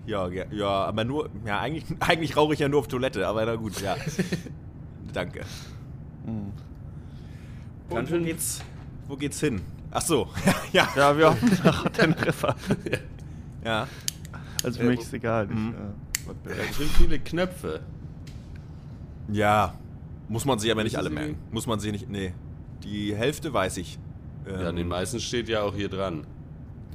Ja, 0.05 0.27
ja, 0.27 0.45
ja, 0.51 0.67
aber 0.67 1.03
nur, 1.05 1.29
ja, 1.43 1.59
eigentlich, 1.59 1.85
eigentlich 1.99 2.37
rauche 2.37 2.53
ich 2.53 2.59
ja 2.59 2.69
nur 2.69 2.81
auf 2.81 2.87
Toilette, 2.87 3.27
aber 3.27 3.45
na 3.45 3.55
gut, 3.55 3.81
ja. 3.81 3.95
Danke. 5.13 5.41
Mhm. 6.23 6.51
Und 7.89 8.11
wo 8.11 8.19
geht's, 8.19 8.61
wo 9.07 9.15
geht's 9.17 9.39
hin? 9.39 9.61
Ach 9.89 10.01
so, 10.01 10.27
ja. 10.71 10.87
Ja, 10.95 11.17
wir 11.17 11.31
hoffen 11.31 11.57
nach 11.63 11.89
Teneriffa. 11.89 12.55
ja. 13.65 13.87
Also 14.63 14.79
für 14.79 14.85
äh, 14.85 14.89
mich 14.89 15.01
ist 15.01 15.13
egal. 15.13 15.47
Mhm. 15.47 15.75
Ich, 16.45 16.51
äh, 16.51 16.73
sind 16.73 16.89
viele 16.91 17.19
Knöpfe. 17.19 17.81
Ja, 19.31 19.75
muss 20.27 20.45
man 20.45 20.59
sich 20.59 20.71
aber 20.71 20.83
nicht 20.83 20.97
alle 20.97 21.09
merken. 21.09 21.37
Muss 21.51 21.67
man 21.67 21.79
sie 21.79 21.91
nicht. 21.91 22.09
Nee. 22.09 22.33
Die 22.83 23.15
Hälfte 23.15 23.53
weiß 23.53 23.77
ich. 23.77 23.99
Ähm, 24.47 24.61
ja, 24.61 24.71
den 24.71 24.87
meisten 24.87 25.19
steht 25.19 25.49
ja 25.49 25.61
auch 25.61 25.75
hier 25.75 25.89
dran. 25.89 26.25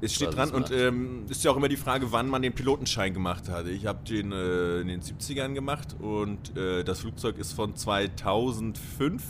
Es 0.01 0.15
steht 0.15 0.35
dran 0.35 0.51
und 0.51 0.71
ähm, 0.71 1.25
ist 1.31 1.45
ja 1.45 1.51
auch 1.51 1.57
immer 1.57 1.69
die 1.69 1.77
Frage, 1.77 2.13
wann 2.13 2.29
man 2.29 2.43
den 2.43 2.53
Pilotenschein 2.53 3.15
gemacht 3.15 3.49
hat. 3.49 3.67
Ich 3.67 3.87
habe 3.87 4.05
den 4.05 4.33
äh, 4.33 4.81
in 4.81 4.89
den 4.89 5.01
70ern 5.01 5.55
gemacht 5.55 5.97
und 5.99 6.57
äh, 6.57 6.85
das 6.85 7.01
Flugzeug 7.01 7.39
ist 7.39 7.53
von 7.53 7.75
2005. 7.75 9.23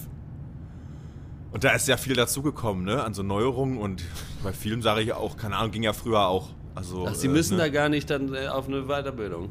Und 1.52 1.62
da 1.62 1.70
ist 1.70 1.86
ja 1.86 1.96
viel 1.96 2.16
dazugekommen, 2.16 2.84
ne? 2.84 3.04
An 3.04 3.14
so 3.14 3.22
Neuerungen 3.22 3.78
und 3.78 4.02
bei 4.42 4.52
vielen 4.52 4.82
sage 4.82 5.02
ich 5.02 5.12
auch, 5.12 5.36
keine 5.36 5.56
Ahnung, 5.56 5.70
ging 5.70 5.84
ja 5.84 5.92
früher 5.92 6.26
auch. 6.26 6.50
Also, 6.74 7.06
Ach, 7.08 7.14
Sie 7.14 7.28
äh, 7.28 7.30
müssen 7.30 7.56
ne? 7.56 7.64
da 7.64 7.68
gar 7.68 7.88
nicht 7.88 8.10
dann 8.10 8.34
äh, 8.34 8.48
auf 8.48 8.68
eine 8.68 8.86
Weiterbildung. 8.86 9.48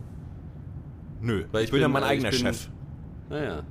Nö, 1.21 1.45
Weil 1.51 1.61
ich, 1.61 1.67
ich 1.67 1.71
bin, 1.71 1.81
ja 1.81 1.87
mein 1.87 2.03
eigener 2.03 2.29
bin, 2.29 2.39
Chef. 2.39 2.69
Naja. 3.29 3.63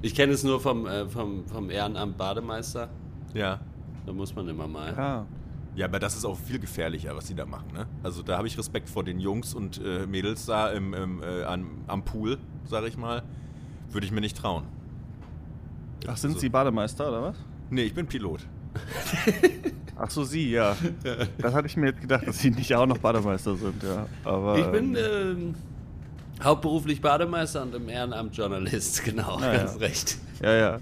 Ich 0.00 0.14
kenne 0.14 0.32
es 0.32 0.44
nur 0.44 0.60
vom, 0.60 0.86
äh, 0.86 1.08
vom, 1.08 1.46
vom 1.46 1.70
Ehrenamt 1.70 2.16
Bademeister. 2.16 2.88
Ja. 3.32 3.60
Da 4.06 4.12
muss 4.12 4.34
man 4.34 4.48
immer 4.48 4.68
mal. 4.68 4.94
Ja. 4.96 5.26
Ja, 5.76 5.86
aber 5.86 5.98
das 5.98 6.16
ist 6.16 6.24
auch 6.24 6.38
viel 6.38 6.60
gefährlicher, 6.60 7.16
was 7.16 7.26
sie 7.26 7.34
da 7.34 7.46
machen. 7.46 7.72
Ne? 7.72 7.86
Also 8.04 8.22
da 8.22 8.38
habe 8.38 8.46
ich 8.46 8.56
Respekt 8.56 8.88
vor 8.88 9.02
den 9.02 9.18
Jungs 9.18 9.54
und 9.54 9.80
äh, 9.84 10.06
Mädels 10.06 10.46
da 10.46 10.68
im, 10.70 10.94
im, 10.94 11.22
äh, 11.22 11.42
am, 11.42 11.82
am 11.88 12.04
Pool, 12.04 12.38
sage 12.64 12.86
ich 12.86 12.96
mal. 12.96 13.22
Würde 13.90 14.06
ich 14.06 14.12
mir 14.12 14.20
nicht 14.20 14.36
trauen. 14.36 14.64
Ach, 16.06 16.16
sind 16.16 16.30
also, 16.30 16.40
Sie 16.40 16.48
Bademeister 16.48 17.08
oder 17.08 17.22
was? 17.22 17.36
Nee, 17.70 17.82
ich 17.82 17.94
bin 17.94 18.06
Pilot. 18.06 18.46
Ach 19.96 20.10
so, 20.10 20.24
Sie, 20.24 20.50
ja. 20.50 20.76
Das 21.38 21.54
hatte 21.54 21.66
ich 21.66 21.76
mir 21.76 21.86
jetzt 21.86 22.00
gedacht, 22.00 22.26
dass 22.26 22.38
Sie 22.38 22.50
nicht 22.50 22.74
auch 22.74 22.86
noch 22.86 22.98
Bademeister 22.98 23.56
sind, 23.56 23.82
ja. 23.82 24.06
Aber, 24.24 24.58
ich 24.58 24.66
bin 24.66 24.96
ähm, 24.96 25.54
hauptberuflich 26.42 27.00
Bademeister 27.00 27.62
und 27.62 27.74
im 27.74 27.88
Ehrenamt 27.88 28.36
Journalist, 28.36 29.04
genau, 29.04 29.40
ja, 29.40 29.52
ganz 29.52 29.72
ja. 29.72 29.78
recht. 29.78 30.18
Ja, 30.42 30.52
ja. 30.52 30.78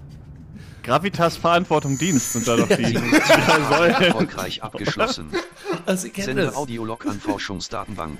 Gravitas 0.81 1.37
Verantwortung 1.37 1.97
Dienst 1.97 2.33
sind 2.33 2.47
da 2.47 2.57
doch 2.57 2.67
die 2.67 2.83
Säulen. 3.69 3.93
Erfolgreich 3.93 4.63
abgeschlossen. 4.63 5.29
Also, 5.85 6.07
Sende 6.15 6.55
Audiolog 6.55 7.05
an 7.05 7.19
Forschungsdatenbank. 7.19 8.19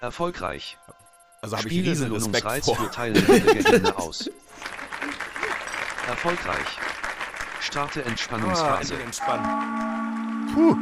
Erfolgreich. 0.00 0.76
Also 1.40 1.56
habe 1.56 1.68
ich 1.68 1.86
riesen 1.86 2.12
Respekt 2.12 2.64
vor. 2.64 2.76
für 2.76 2.90
Teilnehmende 2.90 3.96
aus. 3.96 4.28
Erfolgreich. 6.08 6.66
Starte 7.62 8.04
Entspannungsphase. 8.04 8.94
Ah, 8.98 9.04
entspannen. 9.04 10.52
Puh, 10.52 10.76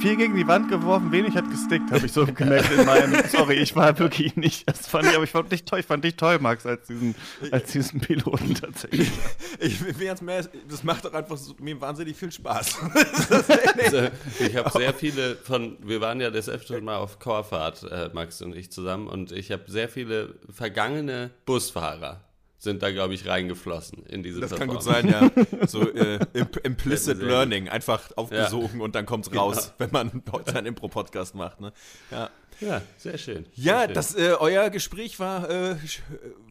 viel 0.00 0.16
gegen 0.16 0.36
die 0.36 0.46
Wand 0.46 0.68
geworfen, 0.68 1.10
wenig 1.10 1.34
hat 1.34 1.50
gestickt, 1.50 1.90
habe 1.90 2.06
ich 2.06 2.12
so 2.12 2.24
gemerkt 2.24 2.70
in 2.70 2.86
meinem. 2.86 3.20
Sorry, 3.28 3.54
ich 3.54 3.74
war 3.74 3.98
wirklich 3.98 4.36
nicht. 4.36 4.68
Das 4.68 4.86
fand 4.86 5.06
ich, 5.06 5.14
aber 5.16 5.24
ich 5.24 5.30
fand 5.30 5.50
dich 5.50 5.64
toll, 5.64 5.80
ich 5.80 5.86
fand 5.86 6.04
dich 6.04 6.14
toll, 6.14 6.38
Max, 6.38 6.66
als 6.66 6.86
diesen, 6.86 7.16
als 7.50 7.72
diesen 7.72 8.00
Piloten 8.00 8.54
tatsächlich. 8.54 9.10
Ich, 9.58 9.86
ich 9.86 9.98
jetzt 9.98 10.22
mehr, 10.22 10.48
das 10.68 10.84
macht 10.84 11.04
doch 11.04 11.12
einfach 11.12 11.36
so, 11.36 11.54
mir 11.58 11.78
wahnsinnig 11.80 12.16
viel 12.16 12.32
Spaß. 12.32 12.78
also, 13.84 14.08
ich 14.38 14.56
habe 14.56 14.70
sehr 14.70 14.94
viele 14.94 15.36
von, 15.36 15.76
wir 15.82 16.00
waren 16.00 16.20
ja 16.20 16.30
das 16.30 16.48
öfter 16.48 16.80
mal 16.80 16.96
auf 16.96 17.18
Chorfahrt, 17.18 17.82
äh, 17.82 18.08
Max 18.14 18.40
und 18.40 18.54
ich 18.54 18.70
zusammen, 18.70 19.06
und 19.08 19.32
ich 19.32 19.50
habe 19.50 19.64
sehr 19.66 19.88
viele 19.88 20.36
vergangene 20.48 21.30
Busfahrer 21.44 22.24
sind 22.62 22.82
da, 22.82 22.90
glaube 22.92 23.14
ich, 23.14 23.26
reingeflossen 23.26 24.04
in 24.06 24.22
diese 24.22 24.38
Das 24.38 24.54
kann 24.54 24.68
gut 24.68 24.82
sein, 24.82 25.08
ja. 25.08 25.30
So 25.66 25.80
äh, 25.94 26.18
imp 26.34 26.58
implicit 26.62 27.18
learning, 27.18 27.68
einfach 27.70 28.10
aufgesogen 28.16 28.80
und 28.82 28.94
dann 28.94 29.06
kommt's 29.06 29.34
raus, 29.34 29.72
Genau. 29.72 29.74
wenn 29.78 29.90
man 29.90 30.22
heute 30.32 30.54
einen 30.56 30.66
Impro-Podcast 30.68 31.34
macht. 31.34 31.60
Ne? 31.60 31.72
Ja, 32.10 32.28
Ja, 32.60 32.82
sehr 32.98 33.16
schön. 33.16 33.46
ja 33.54 33.78
sehr 33.78 33.84
schön. 33.86 33.94
das, 33.94 34.14
äh, 34.14 34.34
euer 34.38 34.68
Gespräch 34.68 35.18
war 35.18 35.48
äh, 35.48 35.72
sch- 35.86 36.00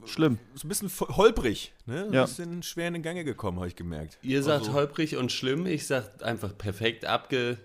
Schlimm. 0.05 0.39
so 0.55 0.65
ein 0.65 0.69
bisschen 0.69 0.89
holprig, 1.15 1.73
ne? 1.85 2.05
Ein 2.07 2.13
Ja. 2.13 2.25
bisschen 2.25 2.63
schwer 2.63 2.87
in 2.87 2.95
den 2.95 3.03
Gange 3.03 3.23
gekommen, 3.23 3.57
habe 3.59 3.67
ich 3.67 3.75
gemerkt. 3.75 4.17
Ihr 4.23 4.41
sagt 4.41 4.61
Also- 4.61 4.73
holprig 4.73 5.15
und 5.15 5.31
schlimm, 5.31 5.67
ich 5.67 5.85
sag 5.85 6.23
einfach 6.23 6.57
perfekt 6.57 7.05
abge, 7.05 7.57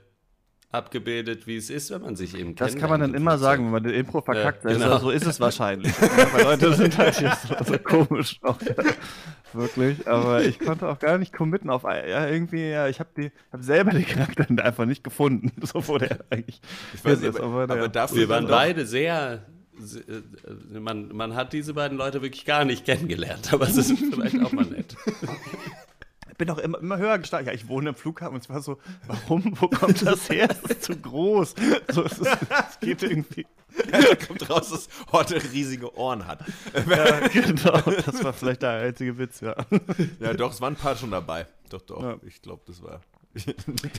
abgebildet, 0.74 1.46
wie 1.46 1.56
es 1.56 1.70
ist, 1.70 1.90
wenn 1.90 2.02
man 2.02 2.16
sich 2.16 2.36
eben 2.38 2.54
Das 2.54 2.76
kann 2.76 2.90
man 2.90 3.00
dann 3.00 3.14
immer 3.14 3.38
sagen, 3.38 3.64
wenn 3.64 3.72
man 3.72 3.82
den 3.82 3.94
Impro 3.94 4.20
verkackt. 4.20 4.64
Ja, 4.64 4.72
genau. 4.72 4.98
So 4.98 5.10
ist 5.10 5.26
es 5.26 5.40
wahrscheinlich. 5.40 5.92
weil 6.32 6.42
Leute 6.44 6.74
sind 6.74 6.98
halt 6.98 7.16
hier 7.18 7.36
so, 7.48 7.64
so 7.64 7.78
komisch. 7.82 8.38
Auch, 8.42 8.60
ja. 8.60 8.74
Wirklich. 9.54 10.06
Aber 10.08 10.42
ich 10.42 10.58
konnte 10.58 10.88
auch 10.88 10.98
gar 10.98 11.16
nicht 11.16 11.32
committen 11.32 11.70
auf 11.70 11.84
ja, 11.84 12.26
irgendwie, 12.26 12.68
ja, 12.68 12.88
ich 12.88 12.98
habe 13.00 13.30
hab 13.52 13.62
selber 13.62 13.92
den 13.92 14.04
Charakter 14.04 14.46
einfach 14.64 14.84
nicht 14.84 15.04
gefunden. 15.04 15.52
So 15.64 15.86
wurde 15.88 16.10
er 16.10 16.18
eigentlich. 16.30 16.60
Ich 16.92 17.04
weiß 17.04 17.20
ist, 17.22 17.40
aber, 17.40 17.66
naja. 17.66 17.80
aber 17.80 17.88
dafür 17.88 18.18
Wir 18.18 18.28
waren 18.28 18.46
beide 18.48 18.84
sehr. 18.84 19.46
se- 19.78 20.00
äh, 20.00 20.78
Man, 20.80 21.08
man 21.14 21.34
hat 21.34 21.52
diese 21.52 21.72
beiden 21.74 21.96
Leute 21.96 22.20
wirklich 22.22 22.44
gar 22.44 22.64
nicht 22.64 22.84
kennengelernt, 22.84 23.52
aber 23.52 23.68
es 23.68 23.76
ist 23.76 23.92
vielleicht 23.98 24.42
auch 24.44 24.52
mal 24.52 24.64
nett. 24.66 24.96
Ich 26.34 26.38
bin 26.38 26.50
auch 26.50 26.58
immer, 26.58 26.80
immer 26.80 26.98
höher 26.98 27.16
gesteigert. 27.20 27.46
Ja, 27.46 27.52
ich 27.54 27.68
wohne 27.68 27.90
im 27.90 27.94
Flughafen 27.94 28.34
und 28.34 28.42
es 28.42 28.48
war 28.48 28.60
so, 28.60 28.76
warum, 29.06 29.54
wo 29.60 29.68
kommt 29.68 30.04
das 30.04 30.28
her? 30.28 30.48
Es 30.50 30.68
ist 30.68 30.82
zu 30.82 30.96
groß. 30.96 31.54
So, 31.92 32.02
es, 32.02 32.18
ist, 32.18 32.26
es 32.70 32.80
geht 32.80 33.04
irgendwie. 33.04 33.46
da 33.92 34.16
kommt 34.16 34.50
raus, 34.50 34.70
dass 34.70 34.88
Horte 35.12 35.40
riesige 35.52 35.96
Ohren 35.96 36.26
hat. 36.26 36.40
Ja, 36.88 37.20
genau. 37.28 37.80
Das 38.04 38.24
war 38.24 38.32
vielleicht 38.32 38.62
der 38.62 38.70
einzige 38.70 39.16
Witz, 39.16 39.42
ja. 39.42 39.54
Ja, 40.18 40.34
doch, 40.34 40.52
es 40.52 40.60
waren 40.60 40.72
ein 40.72 40.76
paar 40.76 40.96
schon 40.96 41.12
dabei. 41.12 41.46
Doch, 41.70 41.82
doch. 41.82 42.02
Ja. 42.02 42.16
Ich 42.26 42.42
glaube, 42.42 42.62
das 42.66 42.82
war. 42.82 43.00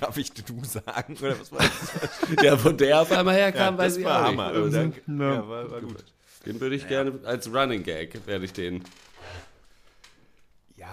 Darf 0.01 0.17
ich 0.17 0.33
du 0.33 0.61
sagen? 0.65 1.15
Oder 1.21 1.39
was 1.39 1.53
war 1.53 1.59
das? 1.59 2.43
Ja, 2.43 2.61
wo 2.65 2.69
der 2.71 2.99
auf 3.01 3.13
einmal 3.13 3.35
herkam, 3.35 3.75
Ja, 3.75 3.77
weiß 3.77 3.93
das 3.93 3.97
ich 3.99 4.05
war 4.05 4.23
auch 4.23 4.27
Hammer. 4.27 4.51
nicht. 4.51 4.75
Danke. 4.75 5.01
Ja. 5.07 5.33
Ja, 5.35 5.47
war, 5.47 5.71
war 5.71 5.79
gut. 5.79 6.03
Den 6.45 6.59
würde 6.59 6.75
ich 6.75 6.85
gerne 6.89 7.13
als 7.23 7.49
Running 7.53 7.83
Gag, 7.83 8.27
werde 8.27 8.43
ich 8.43 8.51
den 8.51 8.83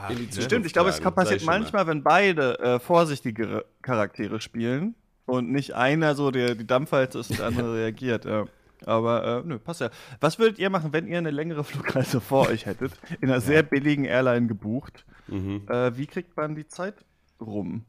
Ja, 0.08 0.14
ne? 0.14 0.42
Stimmt, 0.42 0.66
ich 0.66 0.72
glaube, 0.72 0.90
es 0.90 1.00
passiert 1.00 1.36
ich 1.36 1.42
schon 1.42 1.46
mal. 1.46 1.58
manchmal, 1.60 1.86
wenn 1.86 2.02
beide 2.02 2.58
äh, 2.58 2.78
vorsichtigere 2.80 3.64
Charaktere 3.82 4.40
spielen 4.40 4.94
und 5.26 5.50
nicht 5.52 5.74
einer 5.74 6.14
so 6.14 6.30
der 6.30 6.54
die 6.54 6.66
Dampfwalze 6.66 7.18
ist 7.20 7.30
und 7.30 7.38
der 7.38 7.46
andere 7.46 7.74
reagiert. 7.78 8.24
Ja. 8.24 8.46
Aber 8.84 9.42
äh, 9.44 9.46
nö, 9.46 9.58
passt 9.60 9.80
ja. 9.80 9.90
Was 10.20 10.40
würdet 10.40 10.58
ihr 10.58 10.68
machen, 10.70 10.92
wenn 10.92 11.06
ihr 11.06 11.18
eine 11.18 11.30
längere 11.30 11.62
Flugreise 11.70 12.20
vor 12.20 12.48
euch 12.48 12.66
hättet, 12.66 12.92
in 13.20 13.30
einer 13.30 13.40
sehr 13.40 13.62
billigen 13.62 14.04
Airline 14.04 14.48
gebucht? 14.48 15.04
Mhm. 15.28 15.62
Äh, 15.68 15.96
wie 15.96 16.06
kriegt 16.06 16.36
man 16.36 16.56
die 16.56 16.66
Zeit 16.66 16.96
rum? 17.40 17.84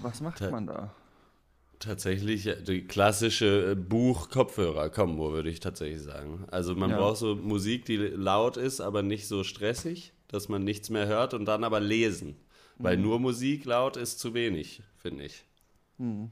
Was 0.00 0.20
macht 0.20 0.38
Ta- 0.38 0.50
man 0.50 0.66
da? 0.66 0.94
Tatsächlich 1.78 2.48
die 2.66 2.86
klassische 2.86 3.70
äh, 3.70 3.74
Buch-Kopfhörer-Kombo, 3.76 5.32
würde 5.32 5.48
ich 5.48 5.60
tatsächlich 5.60 6.02
sagen. 6.02 6.44
Also 6.50 6.74
man 6.74 6.90
Ja. 6.90 6.98
braucht 6.98 7.18
so 7.18 7.36
Musik, 7.36 7.84
die 7.84 7.96
laut 7.96 8.56
ist, 8.56 8.80
aber 8.80 9.02
nicht 9.02 9.28
so 9.28 9.44
stressig, 9.44 10.12
dass 10.28 10.48
man 10.48 10.62
nichts 10.64 10.90
mehr 10.90 11.06
hört 11.06 11.34
und 11.34 11.44
dann 11.46 11.64
aber 11.64 11.80
lesen. 11.80 12.36
Weil 12.78 12.96
Mhm. 12.96 13.02
nur 13.02 13.18
Musik 13.20 13.64
laut 13.64 13.96
ist 13.96 14.20
zu 14.20 14.34
wenig, 14.34 14.82
finde 14.96 15.24
ich. 15.24 15.44
Hm. 15.98 16.30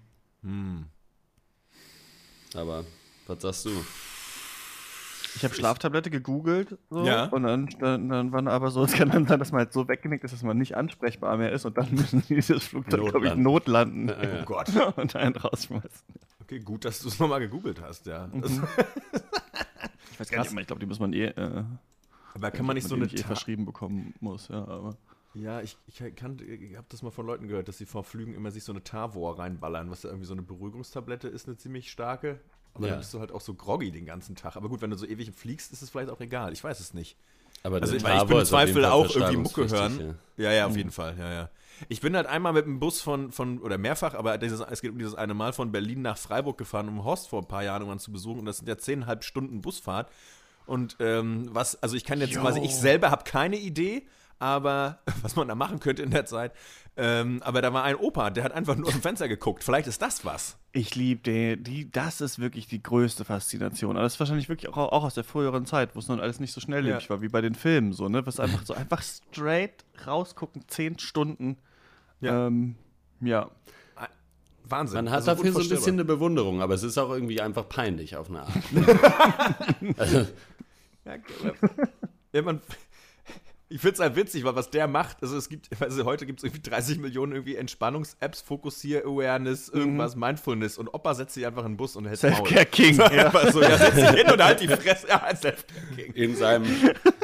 Aber 2.55 2.85
was 3.27 3.43
sagst 3.43 3.65
du? 3.65 3.71
Ich 5.35 5.45
habe 5.45 5.55
Schlaftablette 5.55 6.09
gegoogelt 6.09 6.79
so, 6.89 7.05
Ja. 7.05 7.25
und 7.27 7.43
dann, 7.43 7.67
dann, 7.81 8.09
dann 8.09 8.33
waren 8.33 8.49
aber 8.49 8.71
so, 8.71 8.85
es 8.85 8.93
kann 8.95 9.11
dann 9.11 9.27
sein, 9.27 9.39
dass 9.39 9.53
man 9.53 9.59
halt 9.61 9.73
so 9.73 9.87
weggenickt 9.89 10.25
ist, 10.25 10.33
dass 10.33 10.43
man 10.43 10.57
nicht 10.57 10.77
ansprechbar 10.77 11.37
mehr 11.37 11.53
ist 11.53 11.65
und 11.67 11.77
dann 11.77 11.91
müssen 11.95 12.23
die 12.29 12.37
dieses 12.37 12.65
Flugzeug, 12.65 13.11
glaube 13.11 13.27
ich, 13.27 13.35
Notlanden. 13.35 14.09
Ja, 14.09 14.23
ja. 14.23 14.43
Oh 14.43 14.45
Gott. 14.45 14.69
und 14.97 15.15
einen 15.17 15.37
rausschmeißen. 15.37 15.91
Okay, 16.43 16.61
gut, 16.61 16.85
dass 16.85 17.01
du 17.01 17.09
es 17.09 17.19
nochmal 17.19 17.41
gegoogelt 17.41 17.81
hast, 17.83 18.07
ja. 18.07 18.29
Das, 18.33 18.53
Ich 20.13 20.21
weiß 20.21 20.31
gar 20.31 20.43
nicht, 20.45 20.59
ich 20.61 20.67
glaube, 20.67 20.81
die 20.81 20.87
muss 20.87 21.01
man 21.01 21.13
eh, 21.13 21.27
äh, 21.27 21.65
aber 22.37 22.51
kann 22.51 22.67
man 22.67 22.75
nicht 22.75 22.89
so 22.89 22.95
eine 22.95 23.07
eh 23.07 23.17
verschrieben 23.19 23.65
bekommen 23.65 24.15
muss, 24.21 24.49
ja, 24.49 24.67
aber. 24.67 24.97
Ja, 25.35 25.61
ich, 25.61 25.77
ich, 25.87 26.01
ich 26.01 26.23
habe 26.23 26.87
das 26.89 27.03
mal 27.03 27.11
von 27.11 27.27
Leuten 27.27 27.47
gehört, 27.47 27.69
dass 27.69 27.77
sie 27.77 27.85
vor 27.85 28.05
Flügen 28.05 28.35
immer 28.35 28.51
sich 28.51 28.65
so 28.65 28.73
eine 28.73 28.83
Tavor 28.83 29.39
reinballern, 29.39 29.91
was 29.91 30.03
ja 30.03 30.09
irgendwie 30.09 30.27
so 30.27 30.33
eine 30.33 30.41
Beruhigungstablette 30.43 31.29
ist, 31.29 31.47
eine 31.47 31.59
ziemlich 31.59 31.91
starke. 31.91 32.41
Aber 32.73 32.87
Ja. 32.87 32.93
dann 32.93 33.01
bist 33.01 33.13
du 33.13 33.21
halt 33.21 33.33
auch 33.33 33.41
so 33.43 33.53
groggy 33.55 33.91
den 33.91 34.07
ganzen 34.07 34.35
Tag. 34.35 34.57
Aber 34.57 34.69
gut, 34.71 34.81
wenn 34.81 34.91
du 34.91 34.97
so 34.97 35.07
ewig 35.07 35.33
fliegst, 35.35 35.73
ist 35.73 35.83
es 35.83 35.91
vielleicht 35.91 36.09
auch 36.11 36.21
egal. 36.21 36.53
Ich 36.55 36.65
weiß 36.65 36.81
es 36.81 36.95
nicht. 36.95 37.17
Aber 37.63 37.81
Also 37.83 37.97
ich, 37.97 38.03
ich 38.05 38.25
bin 38.25 38.39
im 38.39 38.45
Zweifel 38.45 38.85
auch 38.87 39.15
irgendwie 39.15 39.37
Mucke 39.37 39.69
hören. 39.69 40.17
ja. 40.37 40.45
Ja, 40.45 40.53
ja, 40.53 40.67
auf 40.67 40.77
jeden 40.77 40.91
Fall. 40.91 41.17
Ja, 41.19 41.33
ja. 41.33 41.51
Ich 41.89 42.01
bin 42.01 42.17
halt 42.17 42.27
einmal 42.27 42.53
mit 42.55 42.65
dem 42.65 42.81
Bus 42.81 43.03
von, 43.03 43.31
von 43.33 43.59
oder 43.61 43.77
mehrfach, 43.77 44.15
aber 44.15 44.39
dieses, 44.39 44.61
es 44.61 44.81
geht 44.81 44.93
um 44.93 44.99
dieses 44.99 45.15
eine 45.15 45.35
Mal 45.35 45.53
von 45.53 45.71
Berlin 45.73 46.01
nach 46.03 46.17
Freiburg 46.17 46.57
gefahren, 46.57 46.89
um 46.89 47.05
Horst 47.05 47.29
vor 47.29 47.43
ein 47.43 47.49
paar 47.49 47.63
Jahren 47.65 47.83
irgendwann 47.83 47.99
zu 47.99 48.13
besuchen. 48.13 48.41
Und 48.41 48.47
das 48.47 48.59
sind 48.59 48.69
ja 48.69 48.79
zehneinhalb 48.79 49.25
Stunden 49.25 49.61
Busfahrt. 49.61 50.11
Und 50.67 50.97
ähm, 51.01 51.49
was, 51.53 51.83
also 51.83 51.97
ich 51.97 52.05
kann 52.05 52.21
jetzt 52.21 52.35
quasi, 52.35 52.61
ich 52.61 52.75
selber 52.75 53.11
habe 53.11 53.25
keine 53.25 53.57
Idee, 53.57 54.07
aber 54.39 54.99
was 55.23 55.37
man 55.37 55.49
da 55.49 55.55
machen 55.55 55.81
könnte 55.81 56.03
in 56.03 56.11
der 56.11 56.27
Zeit. 56.27 56.53
Ähm, 56.99 57.43
aber 57.45 57.61
da 57.61 57.73
war 57.75 57.85
ein 57.85 57.97
Opa, 57.97 58.31
der 58.31 58.43
hat 58.43 58.53
einfach 58.53 58.75
nur 58.75 58.87
aus 58.87 58.95
dem 58.95 59.03
Fenster 59.03 59.29
geguckt. 59.29 59.63
Vielleicht 59.63 59.87
ist 59.87 60.01
das 60.01 60.25
was. 60.25 60.57
Ich 60.73 60.95
liebe 60.95 61.21
die, 61.21 61.63
die, 61.63 61.91
das 61.91 62.23
ist 62.23 62.39
wirklich 62.39 62.69
die 62.69 62.83
größte 62.83 63.27
Faszination. 63.27 63.97
Aber 63.97 64.05
das 64.05 64.15
ist 64.15 64.21
wahrscheinlich 64.21 64.49
wirklich 64.49 64.73
auch, 64.73 64.79
auch 64.79 65.05
aus 65.05 65.15
der 65.15 65.25
früheren 65.25 65.67
Zeit, 65.67 65.95
wo 65.95 65.99
es 65.99 66.09
noch 66.09 66.19
alles 66.19 66.41
nicht 66.41 66.55
so 66.55 66.61
schnelllebig 66.61 67.05
Ja. 67.05 67.11
war, 67.11 67.21
wie 67.21 67.29
bei 67.29 67.43
den 67.43 67.55
Filmen, 67.55 67.93
so, 67.93 68.09
ne? 68.09 68.27
Was 68.27 68.41
einfach 68.41 68.65
so 68.65 68.73
einfach 68.73 69.03
straight 69.03 69.85
rausgucken, 70.07 70.63
zehn 70.69 70.99
Stunden. 70.99 71.59
Ja. 72.21 72.47
Ähm, 72.47 72.77
ja. 73.21 73.51
Wahnsinn. 74.69 75.05
Man 75.05 75.11
hat 75.11 75.19
Also 75.19 75.33
dafür 75.33 75.53
so 75.53 75.61
ein 75.61 75.69
bisschen 75.69 75.93
eine 75.93 76.05
Bewunderung, 76.05 76.61
aber 76.61 76.75
es 76.75 76.83
ist 76.83 76.99
auch 76.99 77.11
irgendwie 77.11 77.41
einfach 77.41 77.69
peinlich 77.69 78.17
auf 78.17 78.29
eine 78.29 78.41
Art. 78.41 78.53
also, 79.99 80.27
Ja, 81.07 81.53
ja, 82.33 82.43
man, 82.43 82.61
ich 83.69 83.81
finde 83.81 83.95
es 83.95 84.01
halt 84.01 84.17
witzig, 84.17 84.45
weil 84.45 84.55
was 84.55 84.71
der 84.71 84.87
macht, 84.87 85.23
also 85.23 85.37
es 85.37 85.49
gibt, 85.49 85.69
also 85.81 86.05
heute 86.05 86.27
gibt 86.27 86.41
es 86.41 86.45
irgendwie 86.45 86.69
30 86.69 86.99
Millionen 86.99 87.33
irgendwie 87.33 87.57
Entspannungs-Apps, 87.57 88.43
Fokussier-Awareness, 88.43 89.69
irgendwas, 89.69 90.17
Mindfulness 90.17 90.79
und 90.79 90.93
Opa 90.93 91.15
setzt 91.15 91.35
sich 91.35 91.47
einfach 91.47 91.65
in 91.65 91.73
den 91.73 91.77
Bus 91.77 91.97
und 91.97 92.07
hält 92.07 92.23
Maul. 92.23 92.33
Selfcare 92.33 92.67
King. 92.67 92.97
ja. 92.99 93.07
Einfach 93.07 93.53
so, 93.53 93.63
ja, 93.63 93.77
setz 93.79 93.95
dich 93.95 94.09
hin 94.09 94.31
und 94.31 94.43
halt 94.43 94.61
die 94.61 94.69
Fresse. 94.69 95.09
Ja, 95.09 95.35
Selfcare 95.35 95.81
King. 95.95 96.13
in, 96.13 96.37
seinem, 96.37 96.67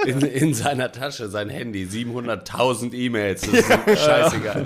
in, 0.06 0.20
in 0.20 0.54
seiner 0.54 0.90
Tasche 0.92 1.28
sein 1.28 1.48
Handy, 1.48 1.84
700.000 1.84 2.92
E-Mails, 2.94 3.42
das 3.42 3.52
ist 3.52 4.04
scheißegal. 4.04 4.64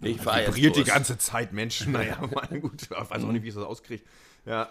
Ich 0.00 0.20
fahre 0.20 0.40
jetzt 0.42 0.56
Vibriert 0.56 0.76
die 0.76 0.84
ganze 0.84 1.18
Zeit 1.18 1.52
Menschen. 1.52 1.92
Naja, 1.92 2.18
mal 2.32 2.60
gut, 2.60 2.82
ich 2.82 2.90
weiß 2.90 3.24
auch 3.24 3.32
nicht, 3.32 3.42
wie 3.42 3.48
ich 3.48 3.54
das 3.54 3.64
auskriege. 3.64 4.02
Ja. 4.46 4.68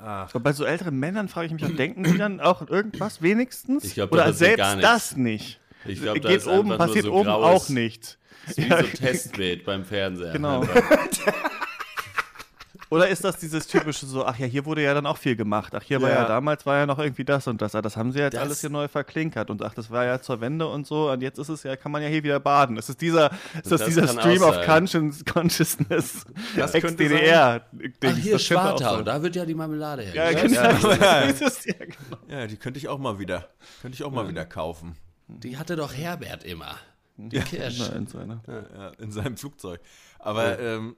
Ach, 0.00 0.28
Aber 0.32 0.40
bei 0.40 0.52
so 0.52 0.64
älteren 0.64 0.96
Männern 0.98 1.28
frage 1.28 1.46
ich 1.48 1.52
mich 1.52 1.64
auch, 1.64 1.74
denken 1.76 2.04
die 2.04 2.16
dann 2.16 2.40
auch 2.40 2.68
irgendwas 2.68 3.20
wenigstens? 3.22 3.84
Ich 3.84 3.94
glaub, 3.94 4.12
Oder 4.12 4.32
selbst 4.32 4.58
gar 4.58 4.76
nichts. 4.76 4.90
das 4.90 5.16
nicht? 5.16 5.60
Ich 5.86 6.00
glaub, 6.00 6.20
da 6.20 6.28
Geht 6.28 6.38
ist 6.38 6.46
oben, 6.46 6.76
passiert 6.78 7.04
so 7.06 7.12
oben 7.12 7.28
graues- 7.28 7.62
auch 7.64 7.68
nichts. 7.68 8.18
Ist 8.46 8.58
wie 8.58 8.62
Ja. 8.68 8.78
so 8.78 8.84
ein 8.86 8.92
Testbild 8.94 9.64
beim 9.64 9.84
Fernseher. 9.84 10.32
Genau. 10.32 10.62
Oder 12.90 13.08
ist 13.08 13.22
das 13.22 13.36
dieses 13.36 13.66
typische 13.66 14.06
so, 14.06 14.24
ach 14.24 14.38
ja, 14.38 14.46
hier 14.46 14.64
wurde 14.64 14.82
ja 14.82 14.94
dann 14.94 15.04
auch 15.06 15.18
viel 15.18 15.36
gemacht. 15.36 15.74
Ach, 15.76 15.82
hier 15.82 16.00
war 16.00 16.08
Ja. 16.10 16.22
ja 16.22 16.28
damals 16.28 16.64
war 16.64 16.78
ja 16.78 16.86
noch 16.86 16.98
irgendwie 16.98 17.24
das 17.24 17.46
und 17.46 17.60
das. 17.60 17.74
Ah, 17.74 17.82
Das 17.82 17.96
haben 17.96 18.12
sie 18.12 18.20
jetzt 18.20 18.34
Das- 18.34 18.42
alles 18.42 18.60
hier 18.62 18.70
neu 18.70 18.88
verklinkert 18.88 19.50
und 19.50 19.62
ach, 19.62 19.74
das 19.74 19.90
war 19.90 20.04
ja 20.06 20.20
zur 20.22 20.40
Wende 20.40 20.66
und 20.66 20.86
so 20.86 21.10
und 21.10 21.20
jetzt 21.22 21.38
ist 21.38 21.48
es 21.50 21.62
ja, 21.64 21.76
kann 21.76 21.92
man 21.92 22.02
ja 22.02 22.08
hier 22.08 22.22
wieder 22.24 22.40
baden. 22.40 22.76
Es 22.78 22.88
ist 22.88 23.00
dieser, 23.00 23.30
ist 23.62 23.70
das, 23.70 23.80
Das 23.80 23.84
dieser 23.84 24.08
Stream 24.08 24.42
of. 24.42 24.64
Conscious, 24.64 25.24
Consciousness 25.24 26.24
Das 26.56 26.72
könnte 26.72 27.04
ex-DDR. 27.04 27.62
Ach, 28.06 28.16
hier 28.16 28.38
Schwartau. 28.38 29.02
Da 29.02 29.22
wird 29.22 29.36
ja 29.36 29.44
die 29.44 29.54
Marmelade 29.54 30.04
Ja, 30.14 30.24
hergestellt. 30.24 30.80
genau. 30.80 30.92
Ja. 30.94 31.26
Dieses, 31.26 31.64
ja, 31.66 31.74
genau. 31.78 32.18
ja, 32.40 32.46
die 32.46 32.56
könnte 32.56 32.78
ich 32.78 32.88
auch 32.88 32.98
mal 32.98 33.18
wieder, 33.18 33.48
könnte 33.82 33.96
ich 33.96 34.02
auch 34.04 34.10
mal 34.12 34.28
wieder 34.28 34.44
kaufen. 34.46 34.96
Die 35.28 35.58
hatte 35.58 35.76
doch 35.76 35.92
Herbert 35.94 36.42
immer. 36.44 36.76
Die 37.18 37.38
Kirsch. 37.40 37.80
Nein, 37.80 38.06
so 38.06 38.16
einer. 38.18 38.40
ja, 38.48 38.92
in 38.98 39.10
seinem 39.12 39.36
Flugzeug. 39.36 39.80
Aber 40.20 40.58
ähm, 40.58 40.96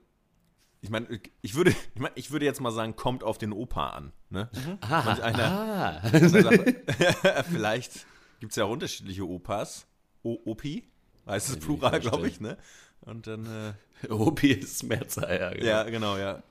ich 0.81 0.89
meine, 0.89 1.07
ich 1.41 1.55
würde, 1.55 1.71
ich, 1.95 2.01
mein, 2.01 2.11
ich 2.15 2.31
würde 2.31 2.45
jetzt 2.45 2.59
mal 2.59 2.71
sagen, 2.71 2.95
kommt 2.95 3.23
auf 3.23 3.37
den 3.37 3.53
Opa 3.53 3.89
an. 3.89 4.11
Ne? 4.29 4.49
Manch 4.89 5.21
einer, 5.23 5.45
Ah, 5.45 5.89
einer 5.99 6.29
sagt, 6.29 7.45
vielleicht 7.51 8.05
gibt 8.39 8.51
es 8.51 8.55
ja 8.55 8.65
auch 8.65 8.71
unterschiedliche 8.71 9.27
Opas. 9.27 9.87
O 10.23 10.39
Opi 10.45 10.83
heißt 11.27 11.49
es 11.49 11.59
Plural, 11.59 11.99
glaube 11.99 12.27
ich. 12.27 12.39
Ne? 12.39 12.57
Und 13.01 13.27
dann, 13.27 13.45
äh, 13.45 14.07
Opi 14.11 14.51
ist 14.51 14.83
Mehrzahl, 14.83 15.39
ja, 15.39 15.49
genau. 15.51 15.65
ja, 15.65 15.83
genau, 15.83 16.17
ja. 16.17 16.43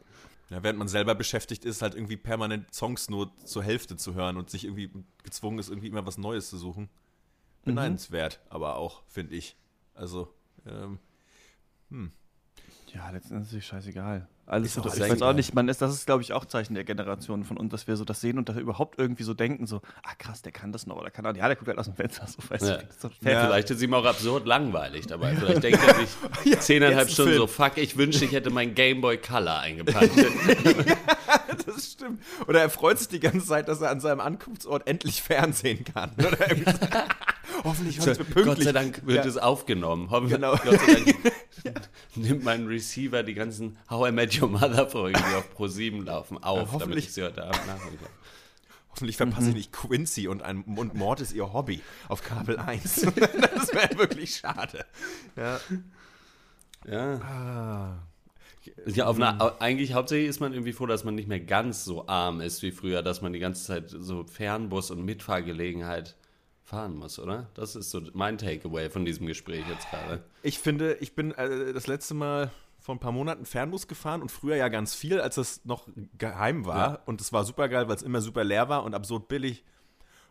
Ja, 0.50 0.64
während 0.64 0.80
man 0.80 0.88
selber 0.88 1.14
beschäftigt 1.14 1.64
ist, 1.64 1.80
halt 1.80 1.94
irgendwie 1.94 2.16
permanent 2.16 2.74
Songs 2.74 3.08
nur 3.08 3.32
zur 3.44 3.62
Hälfte 3.62 3.96
zu 3.96 4.14
hören 4.14 4.36
und 4.36 4.50
sich 4.50 4.64
irgendwie 4.64 4.90
gezwungen 5.22 5.60
ist, 5.60 5.68
irgendwie 5.68 5.86
immer 5.86 6.04
was 6.06 6.18
Neues 6.18 6.50
zu 6.50 6.58
suchen. 6.58 6.88
Beneidenswert, 7.64 8.40
aber 8.48 8.76
auch, 8.76 9.02
finde 9.06 9.36
ich. 9.36 9.56
Also, 9.94 10.32
ähm, 10.66 10.98
Ja, 12.94 13.11
letztendlich 13.11 13.53
ist 13.53 13.59
es 13.59 13.64
scheißegal. 13.66 14.26
Alles 14.46 14.74
so, 14.74 14.81
doch 14.81 14.92
ich 14.92 15.00
weiß 15.00 15.22
auch 15.22 15.33
nicht, 15.33 15.55
man 15.55 15.68
ist, 15.68 15.81
das 15.81 15.94
ist, 15.94 16.07
glaube 16.07 16.22
ich, 16.22 16.33
auch 16.33 16.44
Zeichen 16.44 16.74
der 16.74 16.83
Generation 16.83 17.44
von 17.44 17.57
uns, 17.57 17.70
dass 17.70 17.87
wir 17.87 17.96
so 17.96 18.05
das 18.05 18.20
sehen 18.20 18.37
und 18.37 18.48
wir 18.53 18.61
überhaupt 18.61 18.98
irgendwie 18.98 19.22
so 19.22 19.33
denken, 19.33 19.68
so, 19.68 19.81
ah 20.03 20.12
krass, 20.18 20.42
der 20.42 20.50
kann 20.50 20.72
das 20.72 20.88
noch, 20.88 20.96
oder 20.96 21.09
kann 21.12 21.24
er, 21.24 21.37
ja, 21.37 21.46
der 21.46 21.55
guckt 21.55 21.68
halt 21.68 21.79
aus 21.79 21.85
dem 21.87 21.94
Fenster, 21.94 22.26
so, 22.26 22.38
weißt 22.48 22.64
Ja. 22.66 22.76
du, 22.79 22.83
das 22.87 22.96
ist 22.96 23.05
doch 23.05 23.12
fair. 23.22 23.44
Vielleicht 23.46 23.70
ist 23.70 23.81
ihm 23.81 23.94
auch 23.94 24.05
absurd 24.05 24.46
langweilig 24.46 25.07
dabei. 25.07 25.37
Vielleicht 25.37 25.62
denkt 25.62 25.81
er 25.87 25.94
sich 25.94 26.59
zehneinhalb 26.61 27.07
jetzt 27.07 27.14
Stunden 27.14 27.37
so, 27.37 27.46
fuck, 27.46 27.76
ich 27.76 27.96
wünschte, 27.96 28.24
ich 28.24 28.33
hätte 28.33 28.50
meinen 28.50 28.74
Gameboy 28.74 29.18
Color 29.18 29.61
eingepackt. 29.61 30.11
Das 31.66 31.92
stimmt. 31.92 32.22
Oder 32.48 32.62
er 32.62 32.70
freut 32.70 32.98
sich 32.98 33.09
die 33.09 33.20
ganze 33.20 33.46
Zeit, 33.46 33.68
dass 33.68 33.81
er 33.81 33.90
an 33.90 34.00
seinem 34.00 34.20
Ankunftsort 34.20 34.87
endlich 34.88 35.22
Fernsehen 35.22 35.85
kann. 35.85 36.11
Oder 36.18 36.48
irgendwie 36.50 36.70
so, 36.72 36.79
Hoffentlich 37.64 37.98
hören 37.98 38.07
wir 38.18 38.24
pünktlich. 38.24 38.44
Gott 38.46 38.62
sei 38.62 38.72
Dank 38.72 39.07
wird 39.07 39.24
Ja. 39.24 39.31
es 39.31 39.37
aufgenommen. 39.37 40.11
Hoffen- 40.11 40.29
Genau. 40.29 40.53
Gott 40.57 40.81
sei 40.81 40.94
Dank 40.94 41.33
nimmt 42.16 42.44
mein 42.44 42.66
Receiver 42.66 43.22
die 43.22 43.35
ganzen 43.35 43.76
How 43.90 44.09
I 44.09 44.12
Met 44.12 44.40
Your 44.40 44.48
Mother 44.48 44.88
Folgen, 44.88 45.18
die 45.31 45.35
auf 45.37 45.50
Pro 45.53 45.66
7 45.66 46.05
laufen, 46.07 46.38
auf, 46.42 46.59
damit 46.59 46.72
hoffentlich- 46.72 47.07
ich 47.07 47.12
sie 47.14 47.22
heute 47.22 47.44
Abend 47.44 47.66
nachholen 47.66 47.98
kann. 47.98 48.09
Hoffentlich 48.92 49.16
verpasse 49.16 49.50
ich 49.50 49.55
nicht 49.55 49.72
Quincy 49.72 50.26
und, 50.26 50.42
ein, 50.42 50.62
und 50.64 50.94
Mord 50.94 51.20
ist 51.20 51.33
ihr 51.33 51.53
Hobby 51.53 51.81
auf 52.09 52.22
Kabel 52.24 52.59
1. 52.59 53.03
das 53.03 53.72
wäre 53.72 53.98
wirklich 53.98 54.37
schade. 54.37 54.85
Ja. 55.37 55.61
Ja. 56.88 57.14
Ah. 57.20 57.98
Ja, 58.87 59.07
auf 59.07 59.16
einer, 59.16 59.57
eigentlich 59.61 59.94
hauptsächlich 59.94 60.29
ist 60.29 60.40
man 60.40 60.53
irgendwie 60.53 60.72
froh, 60.72 60.87
dass 60.87 61.05
man 61.05 61.14
nicht 61.14 61.29
mehr 61.29 61.40
ganz 61.40 61.85
so 61.85 62.09
arm 62.09 62.40
ist 62.40 62.62
wie 62.62 62.72
früher, 62.72 63.03
dass 63.03 63.22
man 63.22 63.33
die 63.33 63.38
ganze 63.38 63.64
Zeit 63.64 63.90
so 63.90 64.24
Fernbus 64.24 64.90
und 64.90 65.05
Mitfahrgelegenheit 65.05 66.16
fahren 66.70 66.96
muss, 66.96 67.18
oder? 67.18 67.48
Das 67.54 67.74
ist 67.74 67.90
so 67.90 68.00
mein 68.14 68.38
Takeaway 68.38 68.90
von 68.90 69.04
diesem 69.04 69.26
Gespräch 69.26 69.64
jetzt 69.68 69.90
gerade. 69.90 70.22
Ich 70.42 70.59
finde, 70.61 70.94
ich 71.00 71.14
bin 71.14 71.33
äh, 71.33 71.72
das 71.72 71.88
letzte 71.88 72.14
Mal 72.14 72.52
vor 72.78 72.94
ein 72.94 73.00
paar 73.00 73.12
Monaten 73.12 73.44
Fernbus 73.44 73.88
gefahren 73.88 74.22
und 74.22 74.30
früher 74.30 74.56
ja 74.56 74.68
ganz 74.68 74.94
viel, 74.94 75.20
als 75.20 75.37
es 75.37 75.64
noch 75.64 75.88
geheim 76.16 76.64
war. 76.64 76.92
Ja. 76.92 77.02
Und 77.06 77.20
es 77.20 77.33
war 77.33 77.44
super 77.44 77.68
geil, 77.68 77.88
weil 77.88 77.96
es 77.96 78.02
immer 78.02 78.20
super 78.20 78.44
leer 78.44 78.68
war 78.68 78.85
und 78.85 78.94
absurd 78.94 79.28
billig. 79.28 79.64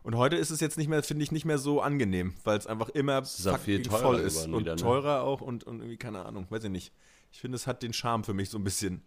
Und 0.02 0.15
heute 0.15 0.38
ist 0.38 0.49
es 0.49 0.62
jetzt 0.62 0.78
nicht 0.78 0.88
mehr, 0.88 1.04
finde 1.04 1.23
ich, 1.23 1.32
nicht 1.32 1.43
mehr 1.45 1.58
so 1.58 1.82
angenehm, 1.82 2.34
weil 2.45 2.58
es 2.58 2.67
einfach 2.67 2.88
immer 2.89 3.19
ist 3.19 3.45
auch 3.45 3.60
viel 3.60 3.84
voll 3.84 4.19
ist 4.19 4.47
und 4.47 4.62
wieder, 4.62 4.75
ne? 4.75 4.82
teurer 4.82 5.23
auch 5.23 5.41
und, 5.41 5.65
und 5.65 5.80
irgendwie, 5.80 5.97
keine 5.97 6.25
Ahnung, 6.25 6.47
weiß 6.49 6.63
ich 6.63 6.71
nicht. 6.71 6.93
Ich 7.34 7.41
finde, 7.41 7.58
es 7.58 7.67
hat 7.67 7.84
den 7.84 7.91
Charme 7.91 8.23
für 8.23 8.34
mich 8.34 8.49
so 8.49 8.58
ein 8.58 8.63
bisschen. 8.63 9.04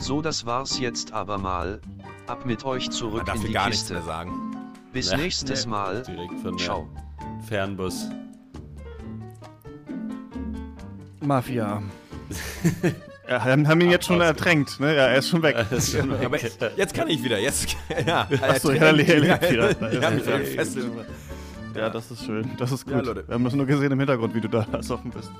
So 0.00 0.20
das 0.20 0.44
war's 0.44 0.80
jetzt 0.80 1.12
aber 1.12 1.38
mal. 1.38 1.80
Ab 2.26 2.44
mit 2.44 2.64
euch 2.64 2.90
zurück 2.90 3.18
Man 3.18 3.26
darf 3.26 3.36
in 3.36 3.46
die 3.46 3.52
gar 3.52 3.68
nichts 3.68 3.82
Kiste. 3.82 3.94
mehr 3.94 4.02
sagen. 4.02 4.45
Bis 4.96 5.10
Ja. 5.10 5.18
nächstes 5.18 5.66
Mal. 5.66 6.02
Direkt 6.02 6.40
von 6.40 6.56
Ciao. 6.56 6.88
Fernbus. 7.46 8.08
Mafia. 11.20 11.82
ja, 13.28 13.44
haben, 13.44 13.68
haben 13.68 13.80
ihn 13.82 13.90
jetzt 13.90 14.06
schon 14.06 14.22
ertränkt, 14.22 14.80
ne? 14.80 14.96
Ja, 14.96 15.08
er 15.08 15.18
ist 15.18 15.28
schon 15.28 15.42
weg. 15.42 15.54
Ist 15.70 15.92
schon 15.92 16.10
weg. 16.10 16.24
Aber 16.24 16.38
jetzt 16.76 16.94
kann 16.94 17.08
ich 17.08 17.22
wieder. 17.22 17.38
Jetzt, 17.38 17.76
ja. 18.06 18.26
Achso, 18.40 18.72
ja, 18.72 18.84
er 18.84 18.92
lebt 18.94 19.50
wieder. 19.50 19.74
Die 19.74 20.00
haben 20.00 20.16
mich 20.16 20.26
wieder 20.26 20.40
Ja, 21.76 21.90
das 21.90 22.10
ist 22.10 22.24
schön. 22.24 22.50
Das 22.58 22.72
ist 22.72 22.84
gut. 22.84 22.94
Ja, 22.94 23.00
Leute. 23.00 23.26
Wir 23.26 23.34
haben 23.34 23.44
das 23.44 23.54
nur 23.54 23.66
gesehen 23.66 23.92
im 23.92 23.98
Hintergrund, 23.98 24.34
wie 24.34 24.40
du 24.40 24.48
da 24.48 24.66
ersoffen 24.72 25.10
bist. 25.10 25.30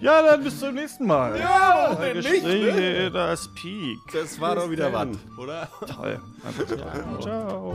ja, 0.00 0.22
dann 0.22 0.42
bis 0.42 0.58
zum 0.60 0.74
nächsten 0.74 1.06
Mal. 1.06 1.38
Ja, 1.38 1.94
denn 1.94 2.18
nicht, 2.18 2.44
ne? 2.44 3.10
Das 3.10 3.48
Peak. 3.54 3.98
Das 4.12 4.40
war 4.40 4.56
doch 4.56 4.70
wieder 4.70 4.92
was, 4.92 5.08
oder? 5.38 5.68
Toll. 5.86 6.20
Ciao. 7.20 7.74